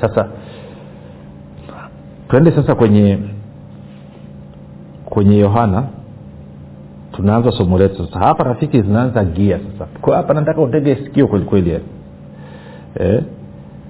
Sasa 0.01 0.27
tuende 2.29 2.51
sasa 2.51 2.75
kwenye 2.75 3.19
kwenye 5.05 5.37
yohana. 5.37 5.83
Tunaanza 7.11 7.51
somo 7.51 7.77
letu 7.77 8.05
sasa. 8.05 8.19
Hapa 8.19 8.43
rafiki 8.43 8.81
zinaanza 8.81 9.23
gia 9.23 9.59
sasa. 9.59 9.85
Kwa 10.01 10.15
hapa 10.17 10.33
nataka 10.33 10.61
utege 10.61 10.95
sikio 10.95 11.27
kwelikweli 11.27 11.69
yani 11.69 11.85
eh? 12.99 13.23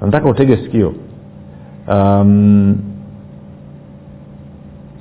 nataka 0.01 0.29
utege 0.29 0.57
sikio. 0.57 0.93
Um, 1.87 2.77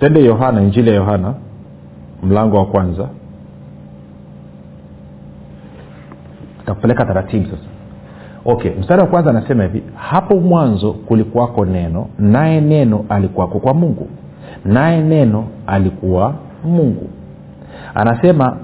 tende 0.00 0.24
yohana 0.24 0.62
injili 0.62 0.88
ya 0.90 0.96
yohana 0.96 1.34
mlango 2.24 2.56
wa 2.56 2.66
kwanza. 2.66 3.08
Takupeleka 6.66 7.04
taratibu 7.04 7.44
sasa. 7.44 7.68
Okay 8.44 8.70
mstari 8.80 9.00
wa 9.00 9.06
kwanza 9.06 9.30
anasema 9.30 9.62
hivi 9.62 9.82
hapo 9.94 10.34
mwanzo 10.40 10.92
kulikuwako 10.92 11.64
neno 11.64 12.06
naye 12.18 12.60
neno 12.60 13.04
alikuwako 13.08 13.58
kwa 13.58 13.74
mungu. 13.74 14.08
Naye 14.64 15.02
neno 15.02 15.44
alikuwa 15.66 16.34
mungu. 16.64 17.08
Anasema 17.94 18.56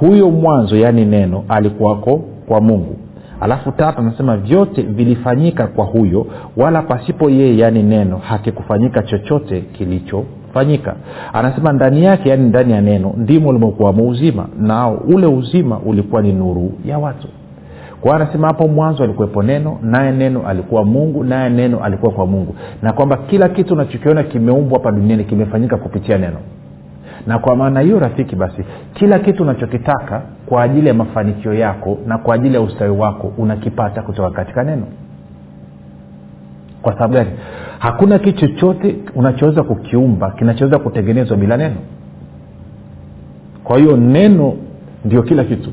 huyo 0.00 0.30
mwanzo 0.30 0.76
yaani 0.76 1.04
neno 1.04 1.44
alikuwako 1.48 2.16
kwa 2.48 2.60
mungu. 2.60 2.96
Alafu 3.40 3.72
tatu 3.72 3.98
anasema 4.00 4.36
vyote 4.36 4.82
vilifanyika 4.82 5.66
kwa 5.66 5.84
huyo 5.84 6.26
wala 6.56 6.82
pasipo 6.82 7.30
yeye 7.30 7.58
yaani 7.58 7.82
neno 7.82 8.16
hakikufanyika 8.18 9.02
chochote 9.02 9.60
kilichofanyika 10.54 10.94
anasema 11.32 11.72
ndani 11.72 12.04
yake 12.04 12.28
yaani 12.28 12.48
ndani 12.48 12.72
ya 12.72 12.80
neno 12.80 13.12
ndimo 13.16 13.48
ulimokuwamo 13.48 14.08
uzima 14.08 14.46
nao 14.58 14.94
ule 15.14 15.26
uzima 15.26 15.78
ulikuwa 15.78 16.22
ni 16.22 16.32
nuru 16.32 16.72
ya 16.84 16.98
watu. 16.98 17.28
Kwa 18.00 18.16
anasema 18.16 18.46
hapo 18.46 18.68
mwanzo 18.68 19.04
alikuwepo 19.04 19.42
neno 19.42 19.78
naye 19.82 20.12
neno 20.12 20.46
alikuwa 20.48 20.84
mungu 20.84 21.24
naye 21.24 21.50
neno 21.50 21.84
alikuwa 21.84 22.12
kwa 22.12 22.26
mungu. 22.26 22.54
Na 22.82 22.92
kwamba 22.92 23.16
kila 23.16 23.48
kitu 23.48 23.74
unachokiona 23.74 24.22
kimeumbwa 24.22 24.78
hapa 24.78 24.92
duniani 24.92 25.24
kimefanyika 25.24 25.76
kupitia 25.76 26.18
neno. 26.18 26.36
Na 27.26 27.38
kwa 27.38 27.56
maana 27.56 27.80
hiyo 27.80 27.98
rafiki 27.98 28.36
basi 28.36 28.64
kila 28.94 29.18
kitu 29.18 29.42
unachokitaka 29.42 30.22
kwa 30.46 30.62
ajili 30.62 30.88
ya 30.88 30.94
mafanikio 30.94 31.54
yako 31.54 31.98
na 32.06 32.18
kwa 32.18 32.34
ajili 32.34 32.54
ya 32.54 32.60
ustawi 32.60 32.90
wako 32.98 33.32
unakipata 33.38 34.02
kutoka 34.02 34.30
katika 34.30 34.64
neno 34.64 34.86
kwa 36.84 36.92
sababu 36.92 37.14
gani? 37.14 37.30
Hakuna 37.78 38.18
kitu 38.18 38.38
chochote 38.48 38.96
unachoweza 39.14 39.62
kukiumba 39.62 40.30
kinachoweza 40.30 40.78
kutengenezwa 40.78 41.36
bila 41.36 41.56
neno. 41.56 41.76
Kwa 43.64 43.78
hiyo 43.78 43.96
neno 43.96 44.54
ndio 45.04 45.22
kila 45.22 45.44
kitu. 45.44 45.70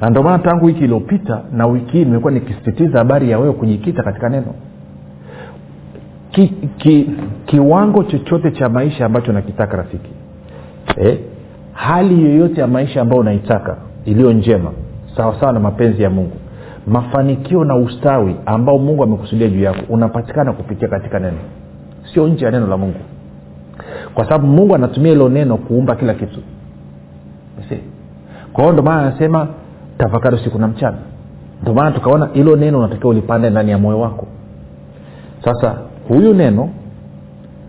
Na 0.00 0.10
ndio 0.10 0.22
maana 0.22 0.38
tangu 0.38 0.64
wiki 0.66 0.84
iliyopita 0.84 1.42
na 1.52 1.66
wiki 1.66 1.92
hii 1.92 2.04
nimekuwa 2.04 2.32
nikisisitiza 2.32 2.98
habari 2.98 3.30
ya 3.30 3.38
wewe 3.38 3.52
kujikita 3.52 4.02
katika 4.02 4.28
neno. 4.28 4.54
Ki, 6.30 6.48
ki, 6.76 7.10
kiwango 7.46 8.04
chochote 8.04 8.50
cha 8.50 8.68
maisha 8.68 9.06
ambacho 9.06 9.32
nakitaka 9.32 9.76
rafiki. 9.76 10.10
Eh, 10.96 11.18
hali 11.72 12.24
yoyote 12.24 12.60
ya 12.60 12.66
maisha 12.66 13.00
ambayo 13.02 13.20
unaitaka 13.20 13.76
iliyo 14.04 14.32
njema 14.32 14.72
sawasawa 15.16 15.52
na 15.52 15.60
mapenzi 15.60 16.02
ya 16.02 16.10
mungu 16.10 16.36
mafanikio 16.86 17.64
na 17.64 17.76
ustawi 17.76 18.36
ambao 18.46 18.78
mungu 18.78 19.02
amekusudia 19.02 19.48
juu 19.48 19.62
yako 19.62 19.80
unapatikana 19.88 20.52
kupitia 20.52 20.88
katika 20.88 21.18
neno. 21.18 21.38
Sio 22.14 22.28
nje 22.28 22.44
ya 22.44 22.50
neno 22.50 22.66
la 22.66 22.76
mungu. 22.76 23.00
Kwa 24.14 24.24
sababu 24.24 24.46
mungu 24.46 24.74
anatumia 24.74 25.12
hilo 25.12 25.28
neno 25.28 25.56
kuumba 25.56 25.96
kila 25.96 26.14
kitu. 26.14 26.40
Kwa 28.52 28.64
hiyo 28.64 28.72
ndio 28.72 28.92
anasema 28.92 29.48
tafakari 29.98 30.36
usiku 30.36 30.58
na 30.58 30.68
mchana. 30.68 30.96
Ndio 31.62 31.74
maana 31.74 31.90
tukaona 31.90 32.28
hilo 32.32 32.56
neno 32.56 32.78
unatakiwa 32.78 33.10
ulipande 33.10 33.50
ndani 33.50 33.70
ya 33.70 33.78
moyo 33.78 34.00
wako. 34.00 34.26
Sasa 35.44 35.78
huyu 36.08 36.34
neno 36.34 36.68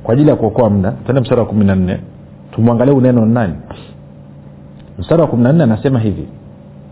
kwa 0.03 0.13
ajili 0.13 0.29
ya 0.29 0.36
kuokoa 0.36 0.70
mda 0.70 0.91
tuende 0.91 1.22
mstari 1.22 1.41
wa 1.41 1.48
kumi 1.48 1.65
na 1.65 1.75
nne 1.75 2.00
tumwangalie 2.51 2.93
uneno 2.93 3.13
neno 3.13 3.25
ni 3.25 3.34
nani. 3.34 3.53
Mstari 5.00 5.22
wa 5.22 5.27
kumi 5.27 5.43
na 5.43 5.53
nne 5.53 5.63
anasema 5.63 6.00
hivi 6.00 6.27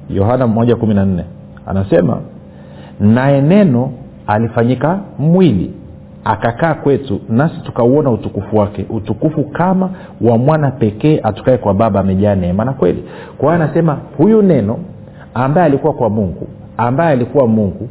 yohana 0.10 0.48
moja 0.48 0.76
kumi 0.76 0.94
na 0.94 1.06
nne 1.06 1.24
anasema 1.66 2.18
naye 3.00 3.42
neno 3.42 3.92
alifanyika 4.28 5.00
mwili 5.20 5.74
akakaa 6.24 6.74
kwetu 6.74 7.20
nasi 7.30 7.56
tukauona 7.64 8.12
utukufu 8.12 8.58
wake 8.58 8.86
utukufu 8.90 9.44
kama 9.44 9.90
wa 10.22 10.38
mwana 10.38 10.72
pekee 10.72 11.20
atukae 11.24 11.58
kwa 11.58 11.74
baba 11.74 12.00
amejaa 12.00 12.36
neema 12.36 12.66
na 12.66 12.74
kweli. 12.74 13.04
Kwa 13.38 13.54
hiyo 13.54 13.64
anasema 13.66 13.98
huyu 14.18 14.42
neno 14.42 14.78
ambaye 15.34 15.66
alikuwa 15.66 15.94
kwa 15.94 16.10
mungu 16.10 16.48
ambaye 16.78 17.12
alikuwa 17.12 17.48
mungu 17.48 17.90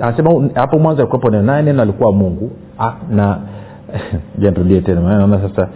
anasema 0.00 0.50
hapo 0.54 0.78
mwanzo 0.78 1.02
alikuwepo 1.02 1.30
neno 1.30 1.42
naye 1.42 1.62
neno 1.62 1.82
alikuwa 1.82 2.12
mungu. 2.12 2.50
A, 2.80 2.92
na 3.10 3.38
jantulie 4.38 4.80
tena 4.80 5.40
sasa 5.48 5.68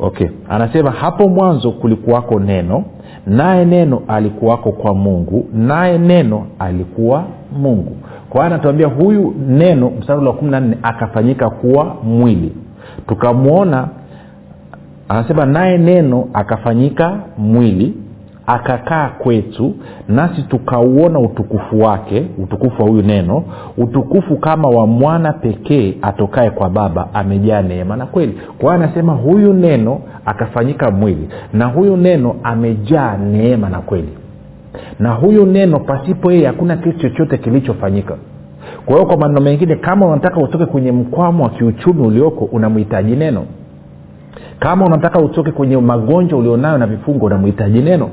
okay. 0.00 0.28
Anasema 0.48 0.90
hapo 0.90 1.28
mwanzo 1.28 1.70
kulikuwako 1.70 2.40
neno 2.40 2.84
naye 3.26 3.64
neno 3.64 4.02
alikuwako 4.08 4.72
kwa 4.72 4.94
mungu 4.94 5.48
naye 5.54 5.98
neno 5.98 6.46
alikuwa 6.58 7.24
mungu. 7.58 7.96
Kwa 8.30 8.40
hiyo 8.44 8.54
anatuambia 8.54 8.86
huyu 8.86 9.34
neno 9.48 9.90
mstari 10.00 10.26
wa 10.26 10.32
kumi 10.32 10.50
na 10.50 10.60
nne 10.60 10.76
akafanyika 10.82 11.50
kuwa 11.50 11.96
mwili. 12.04 12.52
Tukamwona 13.08 13.88
anasema 15.08 15.46
naye 15.46 15.78
neno 15.78 16.28
akafanyika 16.34 17.16
mwili 17.38 17.94
akakaa 18.48 19.08
kwetu 19.08 19.74
nasi 20.08 20.42
tukauona 20.42 21.18
utukufu 21.18 21.80
wake 21.80 22.26
utukufu 22.38 22.82
wa 22.82 22.88
huyu 22.88 23.02
neno 23.02 23.44
utukufu 23.76 24.36
kama 24.36 24.68
wa 24.68 24.86
mwana 24.86 25.32
pekee 25.32 25.94
atokae 26.02 26.50
kwa 26.50 26.70
baba 26.70 27.08
amejaa 27.14 27.62
neema 27.62 27.96
na 27.96 28.06
kweli. 28.06 28.32
Kwa 28.58 28.74
hiyo 28.74 28.84
anasema 28.84 29.12
huyu 29.12 29.52
neno 29.52 30.00
akafanyika 30.26 30.90
mwili 30.90 31.28
na 31.52 31.64
huyu 31.66 31.96
neno 31.96 32.36
amejaa 32.42 33.16
neema 33.16 33.68
na 33.68 33.78
kweli. 33.78 34.08
Na 35.00 35.10
huyu 35.12 35.46
neno 35.46 35.80
pasipo 35.80 36.32
yeye 36.32 36.46
hakuna 36.46 36.76
kitu 36.76 36.98
chochote 36.98 37.38
kilichofanyika. 37.38 38.16
Kwa 38.86 38.94
hiyo 38.94 39.06
kwa 39.06 39.16
maneno 39.16 39.40
mengine 39.40 39.76
kama 39.76 40.06
unataka 40.06 40.40
utoke 40.40 40.66
kwenye 40.66 40.92
mkwamo 40.92 41.44
wa 41.44 41.50
kiuchumi 41.50 42.06
ulioko 42.06 42.44
unamhitaji 42.44 43.16
neno. 43.16 43.44
Kama 44.58 44.84
unataka 44.86 45.18
utoke 45.18 45.50
kwenye 45.52 45.76
magonjwa 45.76 46.38
ulionayo 46.38 46.78
na 46.78 46.86
vifungo 46.86 47.26
unamhitaji 47.26 47.80
neno 47.82 48.08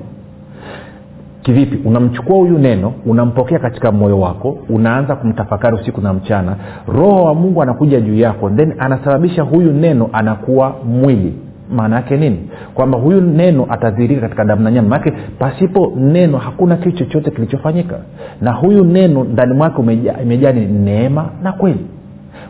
kivipi? 1.46 1.88
Unamchukua 1.88 2.36
huyu 2.38 2.58
neno 2.58 2.94
unampokea 3.06 3.60
katika 3.60 3.92
moyo 3.92 4.20
wako 4.20 4.58
unaanza 4.70 5.16
kumtafakari 5.16 5.76
usiku 5.76 6.02
na 6.02 6.14
mchana 6.14 6.56
roho 6.88 7.24
wa 7.24 7.34
mungu 7.36 7.62
anakuja 7.62 8.02
juu 8.02 8.16
yako 8.16 8.50
then 8.50 8.74
anasababisha 8.80 9.42
huyu 9.44 9.72
neno 9.74 10.10
anakuwa 10.14 10.76
mwili. 10.86 11.34
Maana 11.76 11.96
yake 11.96 12.18
nini? 12.18 12.40
Kwamba 12.74 12.98
huyu 12.98 13.22
neno 13.22 13.66
atadhirika 13.70 14.22
katika 14.22 14.46
damu 14.46 14.64
na 14.64 14.72
nyama. 14.72 14.88
Manake 14.90 15.14
pasipo 15.40 15.94
neno 15.98 16.38
hakuna 16.38 16.76
kitu 16.78 16.98
chochote 16.98 17.32
kilichofanyika. 17.32 17.96
Na 18.42 18.52
huyu 18.52 18.84
neno 18.84 19.24
ndani 19.24 19.54
mwake 19.54 19.82
imejaa 20.24 20.52
ni 20.52 20.66
neema 20.66 21.26
na 21.44 21.52
kweli. 21.52 21.86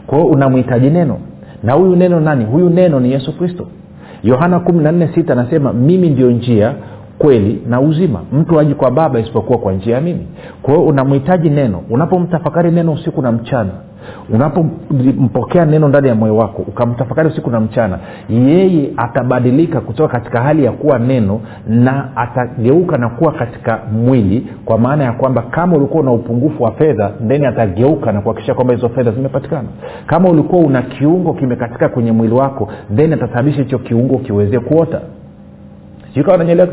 Kwa 0.08 0.18
hiyo 0.18 0.30
unamhitaji 0.32 0.90
neno. 0.90 1.18
Na 1.64 1.74
huyu 1.74 1.96
neno 1.96 2.20
nani? 2.20 2.46
Huyu 2.46 2.70
neno 2.70 3.00
ni 3.00 3.12
yesu 3.12 3.38
kristo. 3.38 3.68
Yohana 4.24 4.60
kumi 4.60 4.84
na 4.84 4.92
nne 4.92 5.08
sita 5.16 5.34
anasema 5.34 5.74
mimi 5.74 6.10
ndio 6.10 6.32
njia 6.32 6.74
kweli 7.18 7.62
na 7.68 7.82
uzima. 7.82 8.22
Mtu 8.32 8.60
aji 8.60 8.74
kwa 8.76 8.92
baba 8.92 9.20
isipokuwa 9.20 9.60
kwa 9.60 9.74
njia 9.74 9.96
ya 9.96 10.02
mimi. 10.02 10.28
Kwa 10.62 10.74
hiyo 10.74 10.86
unamhitaji 10.88 11.50
neno. 11.50 11.82
Unapomtafakari 11.90 12.72
neno 12.72 12.92
usiku 12.94 13.22
na 13.22 13.32
mchana 13.32 13.72
unapompokea 14.34 15.66
neno 15.66 15.88
ndani 15.88 16.08
ya 16.08 16.16
moyo 16.16 16.36
wako 16.38 16.62
ukamtafakari 16.68 17.30
usiku 17.30 17.50
na 17.50 17.60
mchana 17.60 18.00
yeye 18.30 18.90
atabadilika 18.98 19.82
kutoka 19.82 20.14
katika 20.14 20.42
hali 20.42 20.66
ya 20.66 20.72
kuwa 20.72 21.00
neno 21.00 21.42
na 21.68 22.18
atageuka 22.18 22.98
na 22.98 23.10
kuwa 23.10 23.32
katika 23.32 23.80
mwili 23.94 24.48
kwa 24.66 24.78
maana 24.78 25.04
ya 25.04 25.14
kwamba 25.14 25.42
kama 25.42 25.78
ulikuwa 25.78 26.04
una 26.04 26.12
upungufu 26.12 26.64
wa 26.64 26.72
fedha 26.72 27.12
ndeni 27.22 27.46
atageuka 27.46 28.12
na 28.12 28.22
kuhakikisha 28.22 28.54
kwamba 28.54 28.74
hizo 28.74 28.90
fedha 28.90 29.12
zimepatikana. 29.12 29.68
Kama 30.08 30.30
ulikuwa 30.30 30.62
una 30.62 30.82
kiungo 30.82 31.34
kimekatika 31.34 31.90
kwenye 31.90 32.12
mwili 32.12 32.34
wako 32.34 32.70
then 32.96 33.14
atasababisha 33.14 33.64
hicho 33.64 33.80
kiungo 33.80 34.18
kiweze 34.18 34.60
kuota 34.60 35.02
sikananyelea 36.16 36.68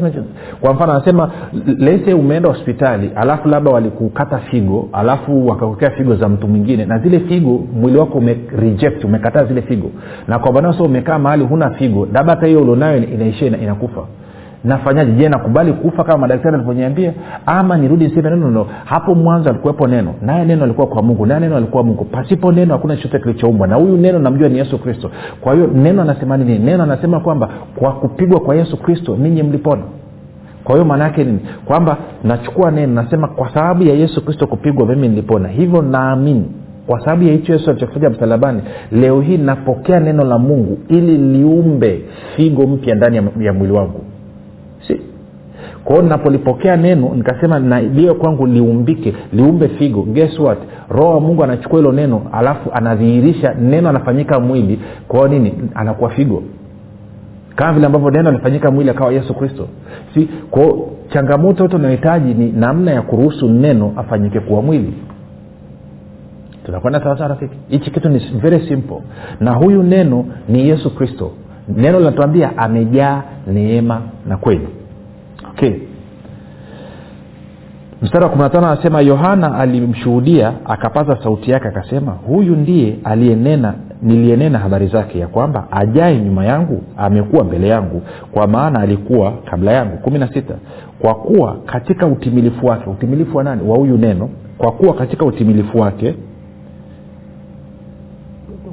kwa 0.61 0.75
mfano 0.75 0.93
anasema 0.93 1.31
lese 1.79 2.15
umeenda 2.15 2.49
hospitali 2.49 3.11
alafu 3.17 3.49
labda 3.49 3.71
walikukata 3.71 4.39
figo 4.39 4.89
alafu 4.93 5.47
wakakukea 5.47 5.91
figo 5.91 6.15
za 6.17 6.29
mtu 6.29 6.49
mwingine 6.49 6.85
na 6.87 6.99
zile 6.99 7.21
figo 7.21 7.65
mwili 7.81 7.99
wako 7.99 8.19
umereject 8.19 9.05
umekataa 9.05 9.45
zile 9.45 9.63
figo. 9.63 9.91
Na 10.29 10.39
kwa 10.39 10.63
sasa 10.63 10.85
umekaa 10.85 11.19
mahali 11.19 11.45
huna 11.45 11.71
figo 11.71 12.09
labda 12.13 12.35
hata 12.35 12.47
hiyo 12.47 12.61
ulionayo 12.63 12.97
inaishia 12.97 13.47
inakufa 13.47 14.07
nafanyaje? 14.65 15.13
Je 15.13 15.29
nakubali 15.29 15.73
kufa 15.73 16.05
kama 16.05 16.19
madaktari 16.19 16.55
alivyoniambia 16.55 17.13
ama 17.47 17.77
nirudi 17.77 18.05
niseme 18.05 18.31
neno? 18.31 18.51
No. 18.51 18.67
Hapo 18.85 19.15
mwanzo 19.15 19.51
alikuwepo 19.51 19.87
neno. 19.87 20.15
Naye 20.23 20.45
neno 20.45 20.65
alikuwa 20.65 20.87
kwa 20.87 21.03
mungu. 21.03 21.27
Naye 21.27 21.41
neno 21.41 21.57
alikuwa 21.57 21.83
mungu. 21.83 22.05
Pasipo 22.05 22.53
neno 22.53 22.73
hakuna 22.75 22.97
chochote 22.97 23.19
kilichoumbwa. 23.19 23.67
Na 23.67 23.77
huyu 23.77 23.97
neno 23.97 24.19
namjua 24.19 24.49
ni 24.49 24.59
yesu 24.59 24.79
kristo. 24.79 25.11
Kwa 25.41 25.55
hiyo 25.55 25.67
neno 25.67 26.03
anasema 26.03 26.37
nini? 26.37 26.59
Neno 26.59 26.83
anasema 26.83 27.21
kwamba 27.21 27.49
kwa 27.77 27.93
kupigwa 27.93 28.41
kwa 28.41 28.57
yesu 28.57 28.77
kristo 28.77 29.17
ninyi 29.17 29.43
mlipona. 29.43 29.83
Kwa 30.65 30.75
hiyo 30.75 30.85
maana 30.85 31.05
yake 31.05 31.25
nini? 31.25 31.39
Kwamba 31.65 31.97
nachukua 32.25 32.71
neno 32.71 33.03
nasema 33.03 33.29
kwa 33.29 33.55
sababu 33.55 33.83
ya 33.83 33.95
yesu 33.95 34.25
kristo 34.25 34.47
kupigwa 34.47 34.87
mimi 34.87 35.09
nilipona. 35.09 35.49
Hivyo 35.49 35.83
naamini. 35.83 36.45
Kwa 36.87 37.01
sababu 37.01 37.23
ya 37.23 37.33
hicho 37.33 37.53
yesu 37.53 37.71
alichokifanya 37.71 38.11
msalabani 38.11 38.63
leo 38.93 39.21
hii 39.21 39.37
napokea 39.39 40.01
neno 40.01 40.25
la 40.25 40.39
mungu 40.39 40.79
ili 40.89 41.19
liumbe 41.19 42.03
figo 42.37 42.67
mpya 42.67 42.95
ndani 42.95 43.17
ya, 43.17 43.23
ya 43.41 43.53
mwili 43.53 43.73
wangu 43.73 44.01
kwa 45.85 45.97
hiyo 45.97 46.09
napolipokea 46.09 46.77
neno 46.77 47.11
nikasema 47.15 47.59
na 47.59 47.81
liwe 47.81 48.15
kwangu 48.15 48.47
liumbike 48.47 49.15
liumbe 49.33 49.69
figo. 49.69 50.03
Guess 50.03 50.39
what? 50.39 50.59
Roho 50.89 51.11
wa 51.15 51.21
mungu 51.21 51.45
anachukua 51.45 51.79
hilo 51.79 51.93
neno 51.93 52.23
alafu 52.33 52.71
anadhihirisha 52.73 53.55
neno 53.55 53.89
anafanyika 53.89 54.41
mwili. 54.41 54.81
Kwao 55.09 55.29
nini? 55.29 55.55
Anakuwa 55.75 56.11
figo. 56.11 56.43
Kama 57.57 57.73
vile 57.73 57.87
ambavyo 57.87 58.11
neno 58.11 58.29
alifanyika 58.29 58.71
mwili 58.71 58.91
akawa 58.91 59.13
yesu 59.13 59.35
kristo. 59.35 59.69
Si 60.15 60.29
kwao 60.51 60.89
changamoto 61.13 61.63
yote 61.63 61.77
unayohitaji 61.77 62.35
ni 62.35 62.53
namna 62.53 62.91
ya 62.93 63.03
kuruhusu 63.03 63.49
neno 63.49 63.93
afanyike 63.97 64.41
kuwa 64.41 64.63
mwili. 64.63 64.95
Tunakwenda 66.67 67.01
sawasawa 67.03 67.29
rafiki? 67.29 67.55
Hichi 67.69 67.91
kitu 67.91 68.09
ni 68.09 68.19
very 68.19 68.69
simple. 68.69 69.03
Na 69.41 69.53
huyu 69.55 69.83
neno 69.83 70.25
ni 70.49 70.69
yesu 70.69 70.95
kristo. 70.95 71.31
Neno 71.69 71.99
linatuambia 71.99 72.59
amejaa 72.59 73.23
neema 73.47 74.01
na 74.29 74.37
kweli 74.37 74.69
okay 75.53 75.73
mstari 78.03 78.25
wa 78.25 78.31
kumi 78.31 78.43
na 78.43 78.51
tano 78.51 78.67
anasema 78.67 79.01
yohana 79.01 79.59
alimshuhudia 79.59 80.53
akapaza 80.65 81.19
sauti 81.23 81.51
yake 81.51 81.69
akasema 81.69 82.13
huyu 82.13 82.57
ndiye 82.57 82.97
aliyenena 83.05 83.75
niliyenena 84.03 84.59
habari 84.59 84.87
zake 84.87 85.19
ya 85.19 85.27
kwamba 85.29 85.67
ajaye 85.71 86.21
nyuma 86.21 86.45
yangu 86.45 86.83
amekuwa 86.97 87.45
mbele 87.45 87.69
yangu 87.69 88.03
kwa 88.33 88.47
maana 88.47 88.81
alikuwa 88.81 89.33
kabla 89.33 89.73
yangu 89.73 89.97
kumi 89.97 90.19
na 90.19 90.33
sita. 90.33 90.55
Kwa 90.99 91.15
kuwa 91.15 91.57
katika 91.67 92.07
utimilifu 92.07 92.67
wake 92.67 92.91
utimilifu 92.91 93.37
wa 93.37 93.45
nani? 93.45 93.69
Wa 93.69 93.77
huyu 93.77 93.99
neno. 93.99 94.29
Kwa 94.59 94.73
kuwa 94.73 94.95
katika 94.95 95.25
utimilifu 95.25 95.79
wake 95.79 96.15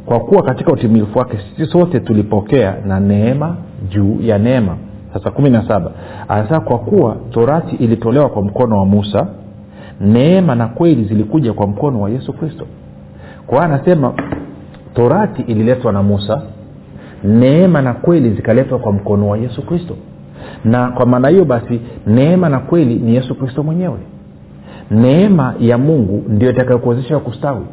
kwa 0.05 0.19
kuwa 0.19 0.43
katika 0.43 0.71
utimilifu 0.71 1.19
wake 1.19 1.37
sisi 1.37 1.71
sote 1.71 1.99
tulipokea 1.99 2.75
na 2.87 2.99
neema 2.99 3.55
juu 3.89 4.17
ya 4.21 4.37
neema 4.37 4.77
sasa 5.13 5.31
kumi 5.31 5.49
na 5.49 5.67
saba. 5.67 5.91
Anasema 6.27 6.59
kwa 6.59 6.79
kuwa 6.79 7.15
torati 7.31 7.75
ilitolewa 7.75 8.29
kwa 8.29 8.41
mkono 8.41 8.77
wa 8.77 8.85
musa 8.85 9.27
neema 10.01 10.55
na 10.55 10.67
kweli 10.67 11.03
zilikuja 11.03 11.53
kwa 11.53 11.67
mkono 11.67 12.01
wa 12.01 12.09
yesu 12.09 12.33
kristo. 12.33 12.65
Kwa 13.47 13.65
anasema 13.65 14.13
torati 14.93 15.41
ililetwa 15.41 15.91
na 15.93 16.03
musa 16.03 16.41
neema 17.23 17.81
na 17.81 17.93
kweli 17.93 18.29
zikaletwa 18.29 18.79
kwa 18.79 18.91
mkono 18.91 19.27
wa 19.29 19.37
yesu 19.37 19.61
kristo. 19.65 19.95
Na 20.65 20.91
kwa 20.91 21.05
maana 21.05 21.27
hiyo 21.29 21.45
basi 21.45 21.81
neema 22.07 22.49
na 22.49 22.59
kweli 22.59 22.95
ni 22.95 23.15
yesu 23.15 23.35
kristo 23.35 23.63
mwenyewe. 23.63 23.97
Neema 24.91 25.53
ya 25.59 25.77
mungu 25.77 26.23
ndio 26.29 26.49
itakayokuwezesha 26.49 27.19
kustawi 27.19 27.65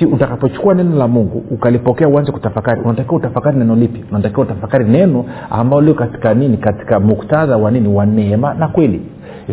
si 0.00 0.06
utakapochukua 0.06 0.74
neno 0.74 0.96
la 0.96 1.08
mungu 1.08 1.44
ukalipokea 1.50 2.08
uanze 2.08 2.32
kutafakari 2.32 2.80
unatakiwa 2.80 3.16
utafakari 3.16 3.58
neno 3.58 3.76
lipi? 3.76 4.04
Unatakiwa 4.10 4.42
utafakari 4.42 4.84
neno 4.84 5.24
ambalo 5.50 5.82
lio 5.82 5.94
katika 5.94 6.34
nini? 6.34 6.56
Katika 6.56 7.00
muktadha 7.00 7.56
wa 7.56 7.70
nini? 7.70 7.88
Wa 7.88 8.06
neema 8.06 8.54
na 8.54 8.68
kweli. 8.68 9.02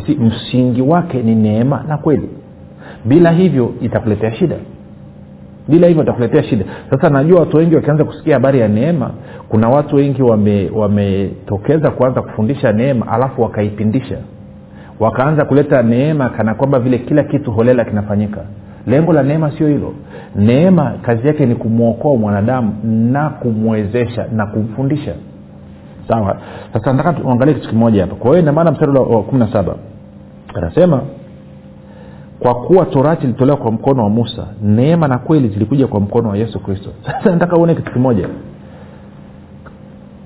Si 0.06 0.16
msingi 0.16 0.82
wake 0.82 1.22
ni 1.24 1.36
neema 1.36 1.84
na 1.88 1.98
kweli. 1.98 2.30
Bila 3.06 3.32
hivyo 3.32 3.74
itakuletea 3.82 4.32
shida. 4.36 4.56
Bila 5.68 5.88
hivyo 5.88 6.04
itakuletea 6.04 6.44
shida. 6.44 6.66
Sasa 6.90 7.10
najua 7.10 7.40
watu 7.40 7.58
wengi 7.58 7.76
wakianza 7.76 8.04
kusikia 8.04 8.34
habari 8.34 8.60
ya 8.60 8.68
neema 8.68 9.12
kuna 9.50 9.70
watu 9.70 9.96
wengi 9.96 10.22
wametokeza 10.76 11.84
wame 11.86 11.98
kuanza 11.98 12.22
kufundisha 12.22 12.72
neema 12.72 13.08
alafu 13.08 13.42
wakaipindisha. 13.42 14.18
Wakaanza 15.00 15.46
kuleta 15.46 15.84
neema 15.84 16.30
kana 16.30 16.56
kwamba 16.56 16.80
vile 16.80 16.98
kila 16.98 17.24
kitu 17.24 17.52
holela 17.52 17.86
kinafanyika 17.86 18.42
lengo 18.88 19.14
la 19.14 19.24
neema 19.24 19.52
sio 19.52 19.68
hilo. 19.68 19.94
Neema 20.36 20.94
kazi 21.02 21.28
yake 21.28 21.46
ni 21.46 21.56
kumwokoa 21.56 22.18
mwanadamu 22.18 22.74
na 23.12 23.30
kumwezesha 23.30 24.26
na 24.32 24.46
kumfundisha. 24.46 25.14
Sawa? 26.08 26.38
Sasa 26.74 26.94
nataka 26.94 27.20
tuangalie 27.20 27.54
kitu 27.54 27.70
kimoja 27.70 28.02
hapa. 28.02 28.16
Kwa 28.16 28.30
hiyo 28.30 28.42
inamaana 28.42 28.72
mstari 28.72 28.92
wa 28.92 29.24
kumi 29.24 29.40
na 29.40 29.52
saba 29.54 29.76
anasema 30.54 31.02
kwa 32.40 32.56
kuwa 32.56 32.86
torati 32.86 33.24
ilitolewa 33.24 33.58
kwa 33.58 33.72
mkono 33.72 34.04
wa 34.04 34.10
musa 34.10 34.48
neema 34.62 35.08
na 35.08 35.18
kweli 35.18 35.48
zilikuja 35.50 35.88
kwa 35.88 36.00
mkono 36.00 36.30
wa 36.30 36.38
yesu 36.38 36.60
kristo. 36.60 36.90
Sasa 37.06 37.32
nataka 37.32 37.58
uone 37.58 37.76
kitu 37.76 37.92
kimoja. 37.94 38.30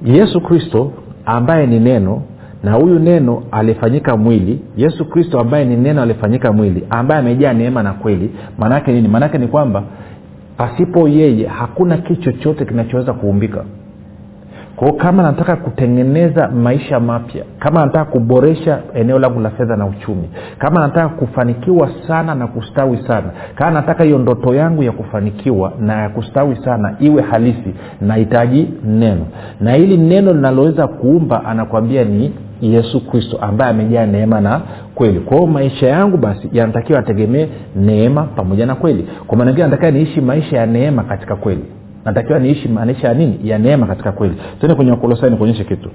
Yesu 0.06 0.42
kristo 0.42 0.92
ambaye 1.26 1.68
ni 1.68 1.80
neno 1.80 2.22
na 2.64 2.74
huyu 2.74 3.00
neno 3.00 3.44
alifanyika 3.52 4.18
mwili. 4.18 4.62
Yesu 4.78 5.06
kristo 5.10 5.40
ambaye 5.40 5.66
ni 5.66 5.76
neno 5.78 6.02
alifanyika 6.02 6.52
mwili 6.54 6.88
ambaye 6.90 7.20
amejaa 7.22 7.54
neema 7.54 7.84
na 7.84 7.94
kweli. 7.94 8.32
Maanaake 8.58 8.92
nini? 8.92 9.08
Maanaake 9.08 9.38
ni 9.38 9.48
kwamba 9.48 9.84
pasipo 10.58 11.08
yeye 11.08 11.48
hakuna 11.48 11.98
kitu 11.98 12.22
chochote 12.22 12.66
kinachoweza 12.66 13.14
kuumbika. 13.14 13.64
Kwao 14.76 14.94
kama 14.94 15.24
nataka 15.24 15.56
kutengeneza 15.56 16.48
maisha 16.48 17.00
mapya 17.00 17.44
kama 17.60 17.86
nataka 17.86 18.06
kuboresha 18.12 18.80
eneo 18.94 19.20
langu 19.20 19.40
la 19.40 19.50
fedha 19.50 19.76
na 19.76 19.86
uchumi 19.86 20.30
kama 20.58 20.80
nataka 20.82 21.10
kufanikiwa 21.10 21.90
sana 22.08 22.36
na 22.36 22.48
kustawi 22.48 22.98
sana 23.08 23.28
kama 23.56 23.72
nataka 23.72 24.04
hiyo 24.04 24.18
ndoto 24.18 24.56
yangu 24.56 24.84
ya 24.84 24.92
kufanikiwa 24.92 25.74
na 25.80 25.94
ya 26.02 26.10
kustawi 26.10 26.56
sana 26.56 26.96
iwe 27.00 27.22
halisi 27.22 27.74
nahitaji 28.02 28.68
neno. 28.86 29.26
Na 29.60 29.74
hili 29.74 29.98
neno 29.98 30.34
linaloweza 30.34 30.88
kuumba 30.88 31.46
anakwambia 31.46 32.04
ni 32.04 32.34
yesu 32.62 33.08
kristo 33.08 33.38
ambaye 33.38 33.72
amejaa 33.72 34.06
neema 34.06 34.42
na 34.42 34.62
kweli. 34.96 35.20
Kwa 35.20 35.38
hiyo 35.38 35.48
maisha 35.50 35.88
yangu 35.88 36.18
basi 36.18 36.50
yanatakiwa 36.54 37.00
yategemee 37.00 37.48
neema 37.76 38.24
pamoja 38.24 38.66
na 38.66 38.76
kweli. 38.76 39.08
Kwa 39.28 39.38
maana 39.38 39.52
ingine 39.52 39.68
natakiwa 39.68 39.92
niishi 39.92 40.22
maisha 40.22 40.58
ya 40.58 40.66
neema 40.66 41.04
katika 41.04 41.36
kweli. 41.36 41.64
Natakiwa 42.06 42.40
niishi 42.40 42.68
maisha 42.68 43.08
ya 43.08 43.14
nini? 43.14 43.40
Ya 43.44 43.58
neema 43.60 43.88
katika 43.88 44.12
kweli. 44.12 44.36
Tende 44.60 44.76
kwenye 44.76 44.92
wakolosai 44.92 45.30
nikuonyeshe 45.30 45.64
kitu. 45.64 45.90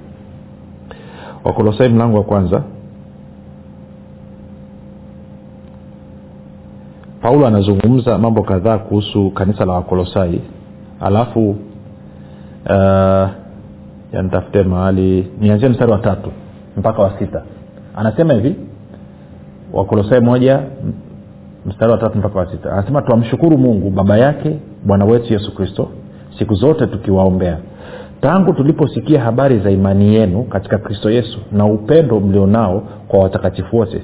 Wakolosai 1.43 1.89
mlango 1.89 2.17
wa 2.17 2.23
kwanza. 2.23 2.63
Paulo 7.21 7.47
anazungumza 7.47 8.17
mambo 8.17 8.43
kadhaa 8.43 8.77
kuhusu 8.77 9.31
kanisa 9.31 9.65
la 9.65 9.73
wakolosai. 9.73 10.41
Alafu 10.99 11.49
uh, 11.49 13.29
yanitafute 14.13 14.63
mahali. 14.63 15.27
Nianzie 15.39 15.69
mstari 15.69 15.91
wa 15.91 15.97
tatu 15.97 16.31
mpaka 16.77 17.01
wa 17.01 17.19
sita. 17.19 17.41
Anasema 17.95 18.33
hivi 18.33 18.55
wakolosai 19.73 20.19
moja 20.21 20.59
mstari 21.65 21.91
wa 21.91 21.97
tatu 21.97 22.17
mpaka 22.17 22.39
wa 22.39 22.51
sita. 22.51 22.73
Anasema 22.73 23.01
twamshukuru 23.01 23.57
mungu 23.57 23.89
baba 23.89 24.17
yake 24.17 24.59
bwana 24.85 25.05
wetu 25.05 25.33
yesu 25.33 25.55
kristo 25.55 25.89
siku 26.39 26.53
zote 26.55 26.87
tukiwaombea. 26.87 27.57
Tangu 28.21 28.53
tuliposikia 28.53 29.21
habari 29.21 29.59
za 29.59 29.71
imani 29.71 30.15
yenu 30.15 30.43
katika 30.43 30.77
kristo 30.77 31.11
yesu 31.11 31.39
na 31.51 31.65
upendo 31.65 32.19
mlionao 32.19 32.83
kwa 33.07 33.19
watakatifu 33.19 33.77
wote 33.77 34.01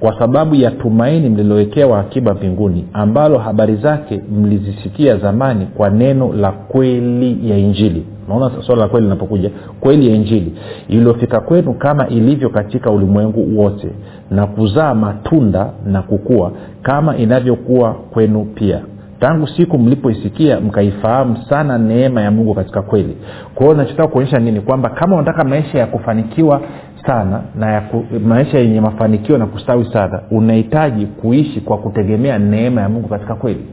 kwa 0.00 0.18
sababu 0.18 0.54
ya 0.54 0.70
tumaini 0.70 1.28
mlilowekewa 1.28 2.00
akiba 2.00 2.34
mbinguni 2.34 2.86
ambalo 2.92 3.38
habari 3.38 3.76
zake 3.76 4.20
mlizisikia 4.32 5.16
zamani 5.16 5.66
kwa 5.66 5.90
neno 5.90 6.32
la 6.32 6.52
kweli 6.52 7.50
ya 7.50 7.56
injili 7.58 8.06
naona 8.28 8.50
swala 8.62 8.82
la 8.82 8.88
kweli 8.88 9.04
linapokuja. 9.06 9.50
Kweli 9.80 10.08
ya 10.08 10.14
injili. 10.14 10.52
Iliyofika 10.88 11.40
kwenu 11.40 11.74
kama 11.74 12.08
ilivyo 12.08 12.48
katika 12.50 12.90
ulimwengu 12.90 13.60
wote 13.60 13.88
na 14.30 14.46
kuzaa 14.46 14.94
matunda 14.94 15.70
na 15.86 16.02
kukua 16.02 16.52
kama 16.82 17.16
inavyokuwa 17.16 17.92
kwenu 17.94 18.44
pia. 18.44 18.80
Tangu 19.20 19.46
siku 19.46 19.78
mlipoisikia 19.78 20.60
mkaifahamu 20.60 21.36
sana 21.48 21.78
neema 21.78 22.20
ya 22.22 22.30
mungu 22.30 22.54
katika 22.54 22.82
kweli. 22.82 23.16
Kwa 23.54 23.66
hiyo 23.66 23.76
nachotaka 23.78 24.08
kuonyesha 24.08 24.38
nini? 24.38 24.60
Kwamba 24.60 24.88
kama 24.90 25.16
unataka 25.16 25.44
maisha 25.44 25.78
ya 25.78 25.86
kufanikiwa 25.86 26.60
sana 27.06 27.40
na 27.54 27.72
ya 27.72 27.80
ku, 27.80 28.04
maisha 28.26 28.58
yenye 28.58 28.80
mafanikio 28.80 29.38
na 29.38 29.46
kustawi 29.46 29.84
sana 29.92 30.20
unahitaji 30.30 31.06
kuishi 31.06 31.60
kwa 31.60 31.78
kutegemea 31.78 32.38
neema 32.38 32.80
ya 32.80 32.88
mungu 32.88 33.08
katika 33.08 33.34
kweli. 33.34 33.64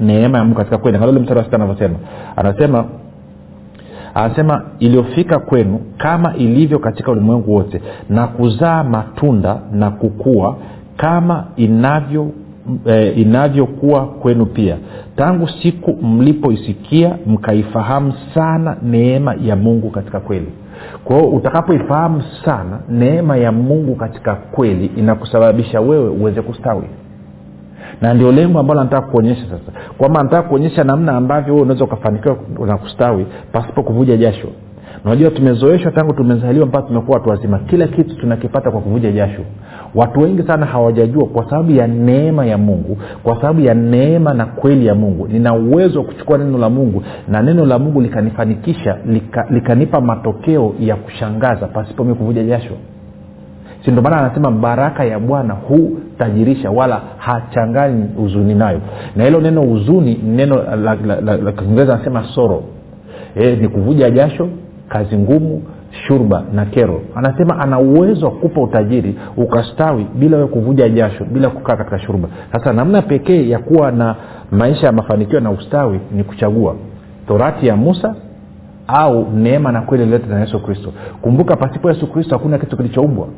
Neema 0.00 0.38
ya 0.38 0.44
mungu 0.44 0.56
katika 0.58 0.78
kweli. 0.78 0.96
Angalia 0.98 1.20
mstari 1.20 1.38
wa 1.38 1.44
sita 1.44 1.56
anavyosema. 1.56 1.94
Anasema 2.36 2.84
anasema 4.16 4.62
iliyofika 4.78 5.38
kwenu 5.38 5.80
kama 5.98 6.34
ilivyo 6.36 6.78
katika 6.78 7.10
ulimwengu 7.12 7.54
wote 7.54 7.82
na 8.10 8.26
kuzaa 8.26 8.84
matunda 8.84 9.58
na 9.72 9.90
kukua 9.90 10.56
kama 10.96 11.44
inavyo 11.56 12.30
e, 12.86 13.10
inavyokuwa 13.10 14.06
kwenu 14.06 14.46
pia. 14.46 14.76
Tangu 15.16 15.48
siku 15.48 15.92
mlipoisikia 16.02 17.16
mkaifahamu 17.26 18.12
sana 18.34 18.76
neema 18.82 19.34
ya 19.34 19.56
mungu 19.56 19.90
katika 19.90 20.20
kweli. 20.20 20.48
Kwa 21.04 21.28
utakapoifahamu 21.28 22.22
sana 22.44 22.80
neema 22.88 23.36
ya 23.36 23.52
mungu 23.52 23.94
katika 23.94 24.34
kweli 24.34 24.86
inakusababisha 24.96 25.80
wewe 25.80 26.08
uweze 26.08 26.42
kustawi 26.42 26.84
na 28.00 28.14
ndio 28.14 28.32
lengo 28.32 28.58
ambalo 28.58 28.82
nataka 28.84 29.06
kuonyesha 29.06 29.42
sasa. 29.42 29.72
Kwamba 29.98 30.22
nataka 30.22 30.48
kuonyesha 30.48 30.84
namna 30.84 31.12
ambavyo 31.16 31.54
wewe 31.54 31.62
unaweza 31.64 31.84
ukafanikiwa 31.84 32.36
na 32.66 32.76
kustawi 32.76 33.26
pasipo 33.52 33.82
kuvuja 33.82 34.16
jasho. 34.16 34.48
Unajua 35.04 35.30
tumezoeshwa 35.30 35.90
tangu 35.92 36.12
tumezaliwa 36.12 36.66
mpaka 36.66 36.86
tumekuwa 36.88 37.18
watu 37.18 37.30
wazima. 37.30 37.58
Kila 37.58 37.86
kitu 37.86 38.16
tunakipata 38.16 38.70
kwa 38.70 38.80
kuvuja 38.80 39.12
jasho. 39.12 39.40
Watu 39.94 40.20
wengi 40.20 40.42
sana 40.42 40.66
hawajajua 40.66 41.26
kwa 41.26 41.50
sababu 41.50 41.70
ya 41.72 41.86
neema 41.86 42.46
ya 42.46 42.58
mungu 42.58 42.98
kwa 43.22 43.34
sababu 43.40 43.60
ya 43.60 43.74
neema 43.74 44.34
na 44.34 44.46
kweli 44.46 44.86
ya 44.86 44.94
mungu. 44.94 45.28
Nina 45.28 45.54
uwezo 45.54 45.98
wa 45.98 46.04
kuchukua 46.04 46.38
neno 46.38 46.58
la 46.58 46.70
mungu 46.70 47.02
na 47.28 47.42
neno 47.42 47.66
la 47.66 47.78
mungu 47.78 48.00
likanifanikisha 48.00 48.96
lika, 49.06 49.46
likanipa 49.50 50.00
matokeo 50.00 50.74
ya 50.80 50.96
kushangaza 50.96 51.66
pasipo 51.66 52.04
mi 52.04 52.14
kuvuja 52.14 52.44
jasho 52.44 52.72
si 53.86 53.92
ndio 53.92 54.02
maana 54.02 54.18
anasema 54.18 54.50
baraka 54.50 55.04
ya 55.04 55.18
bwana 55.18 55.54
hutajirisha 55.54 56.70
wala 56.70 57.00
hachanganyi 57.18 58.04
huzuni 58.16 58.54
nayo. 58.54 58.80
Na 59.16 59.24
hilo 59.24 59.40
neno 59.40 59.62
huzuni 59.62 60.14
neno 60.24 60.62
la 61.42 61.52
kiingereza 61.52 61.94
anasema 61.94 62.24
soro 62.34 62.62
e, 63.34 63.56
ni 63.56 63.68
kuvuja 63.68 64.10
jasho 64.10 64.48
kazi 64.88 65.18
ngumu 65.18 65.62
shurba 66.06 66.42
na 66.54 66.64
kero. 66.66 67.00
Anasema 67.14 67.58
ana 67.58 67.78
uwezo 67.78 68.26
wa 68.26 68.32
kupa 68.32 68.60
utajiri 68.60 69.14
ukastawi 69.36 70.06
bila 70.14 70.36
we 70.36 70.46
kuvuja 70.46 70.88
jasho 70.88 71.24
bila 71.24 71.48
kukaa 71.50 71.76
katika 71.76 71.98
shurba. 71.98 72.28
Sasa 72.52 72.72
namna 72.72 73.02
pekee 73.02 73.48
ya 73.48 73.58
kuwa 73.58 73.90
na 73.90 74.14
maisha 74.50 74.86
ya 74.86 74.92
mafanikio 74.92 75.40
na 75.40 75.50
ustawi 75.50 76.00
ni 76.12 76.24
kuchagua. 76.24 76.74
Torati 77.28 77.66
ya 77.66 77.76
musa 77.76 78.14
au 78.88 79.26
neema 79.34 79.72
na 79.72 79.80
kweli 79.80 80.02
ilileta 80.04 80.26
na 80.26 80.40
yesu 80.40 80.62
kristo. 80.62 80.92
Kumbuka 81.22 81.56
pasipo 81.56 81.88
yesu 81.88 82.06
kristo 82.06 82.36
hakuna 82.36 82.58
kitu 82.58 82.76
kilichoumbwa 82.76 83.28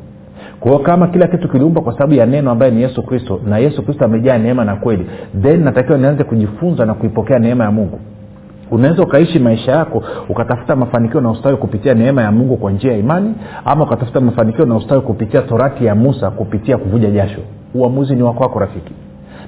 kwa 0.59 0.71
hiyo 0.71 0.83
kama 0.83 1.07
kila 1.07 1.27
kitu 1.27 1.49
kiliumbwa 1.49 1.83
kwa 1.83 1.93
sababu 1.93 2.13
ya 2.13 2.25
neno 2.25 2.51
ambaye 2.51 2.71
ni 2.71 2.81
yesu 2.81 3.03
kristo 3.03 3.39
na 3.45 3.57
yesu 3.57 3.83
kristo 3.83 4.05
amejaa 4.05 4.37
neema 4.37 4.65
na 4.65 4.75
kweli 4.75 5.05
then 5.41 5.63
natakiwa 5.63 5.97
nianze 5.97 6.23
kujifunza 6.23 6.85
na 6.85 6.93
kuipokea 6.93 7.39
neema 7.39 7.63
ya 7.63 7.71
mungu. 7.71 7.99
Unaweza 8.71 9.03
ukaishi 9.03 9.39
maisha 9.39 9.71
yako 9.71 10.03
ukatafuta 10.29 10.75
mafanikio 10.75 11.21
na 11.21 11.31
ustawi 11.31 11.57
kupitia 11.57 11.93
neema 11.93 12.21
ya 12.21 12.31
mungu 12.31 12.57
kwa 12.57 12.71
njia 12.71 12.91
ya 12.91 12.97
imani 12.97 13.33
ama 13.65 13.83
ukatafuta 13.83 14.19
mafanikio 14.21 14.65
na 14.65 14.75
ustawi 14.75 15.01
kupitia 15.01 15.41
torati 15.41 15.85
ya 15.85 15.95
musa 15.95 16.31
kupitia 16.31 16.77
kuvuja 16.77 17.11
jasho. 17.11 17.39
Uamuzi 17.75 18.15
ni 18.15 18.23
wakwako 18.23 18.59
rafiki. 18.59 18.93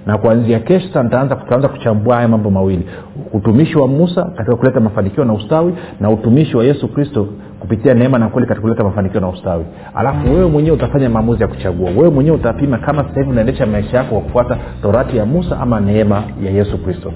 Na 0.06 0.18
kuanzia 0.18 0.60
kesho 0.60 0.88
sasa 0.94 1.36
tutaanza 1.36 1.68
kuchambua 1.68 2.16
haya 2.16 2.28
mambo 2.28 2.50
mawili. 2.50 2.86
Utumishi 3.34 3.78
wa 3.78 3.88
musa 3.88 4.24
katika 4.26 4.56
kuleta 4.56 4.80
mafanikio 4.80 5.26
na 5.26 5.34
ustawi 5.34 5.74
na 6.00 6.10
utumishi 6.10 6.58
wa 6.58 6.64
yesu 6.64 6.88
kristo 6.88 7.28
kupitia 7.62 7.94
neema 7.94 8.20
na 8.20 8.30
kweli 8.30 8.48
katika 8.48 8.62
kuleta 8.62 8.84
mafanikio 8.84 9.20
na 9.22 9.30
ustawi. 9.30 9.66
Alafu 9.96 10.34
wewe 10.34 10.46
mwenyewe 10.50 10.76
utafanya 10.76 11.10
maamuzi 11.10 11.42
ya 11.42 11.48
kuchagua. 11.48 11.90
Wewe 11.90 12.10
mwenyewe 12.10 12.36
utapima 12.36 12.78
kama 12.78 13.04
sasa 13.04 13.16
hivi 13.20 13.30
unaendesha 13.32 13.66
maisha 13.66 13.98
yako 13.98 14.10
kwa 14.10 14.22
kufuata 14.22 14.58
torati 14.82 15.18
ya 15.18 15.26
musa 15.26 15.60
ama 15.60 15.80
neema 15.80 16.24
ya 16.44 16.52
yesu 16.52 16.78
kristo. 16.78 17.14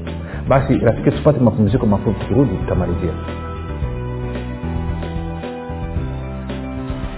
Basi 0.49 0.77
rafiki 0.77 1.11
tupate 1.11 1.39
mapumziko 1.39 1.85
mafupi 1.85 2.19
tukirudi 2.19 2.55
tutamalizia 2.57 3.11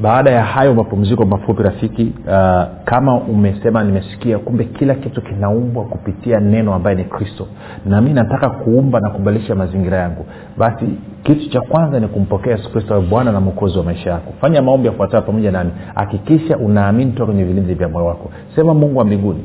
baada 0.06 0.32
ya 0.32 0.44
hayo 0.44 0.74
mapumziko 0.74 1.26
mafupi 1.26 1.64
rafiki 1.64 2.14
uh, 2.28 2.64
kama 2.86 3.16
umesema 3.18 3.84
nimesikia 3.84 4.40
kumbe 4.40 4.64
kila 4.64 4.96
kitu 4.96 5.22
kinaumbwa 5.22 5.86
kupitia 5.86 6.40
neno 6.40 6.74
ambaye 6.74 6.96
ni 6.96 7.04
kristo. 7.04 7.48
Na 7.86 8.02
mi 8.02 8.14
nataka 8.14 8.50
kuumba 8.50 9.00
na 9.00 9.10
kubadilisha 9.10 9.56
mazingira 9.56 9.98
yangu. 9.98 10.26
Basi 10.58 10.86
kitu 11.24 11.50
cha 11.50 11.62
kwanza 11.62 12.00
ni 12.00 12.08
kumpokea 12.08 12.52
yesu 12.52 12.72
kristo 12.72 12.94
awe 12.94 13.04
bwana 13.06 13.32
na 13.32 13.40
mwokozi 13.40 13.78
wa 13.78 13.84
maisha 13.84 14.10
yako. 14.10 14.34
Fanya 14.42 14.62
maombi 14.62 14.88
yafuatayo 14.88 15.24
pamoja 15.24 15.52
nami. 15.52 15.72
Hakikisha 15.96 16.58
unaamini 16.58 17.12
toka 17.12 17.26
kwenye 17.26 17.44
vilinzi 17.44 17.74
vya 17.74 17.90
moyo 17.90 18.06
wako. 18.06 18.32
Sema 18.56 18.74
mungu 18.74 19.00
wa 19.00 19.06
mbinguni 19.06 19.44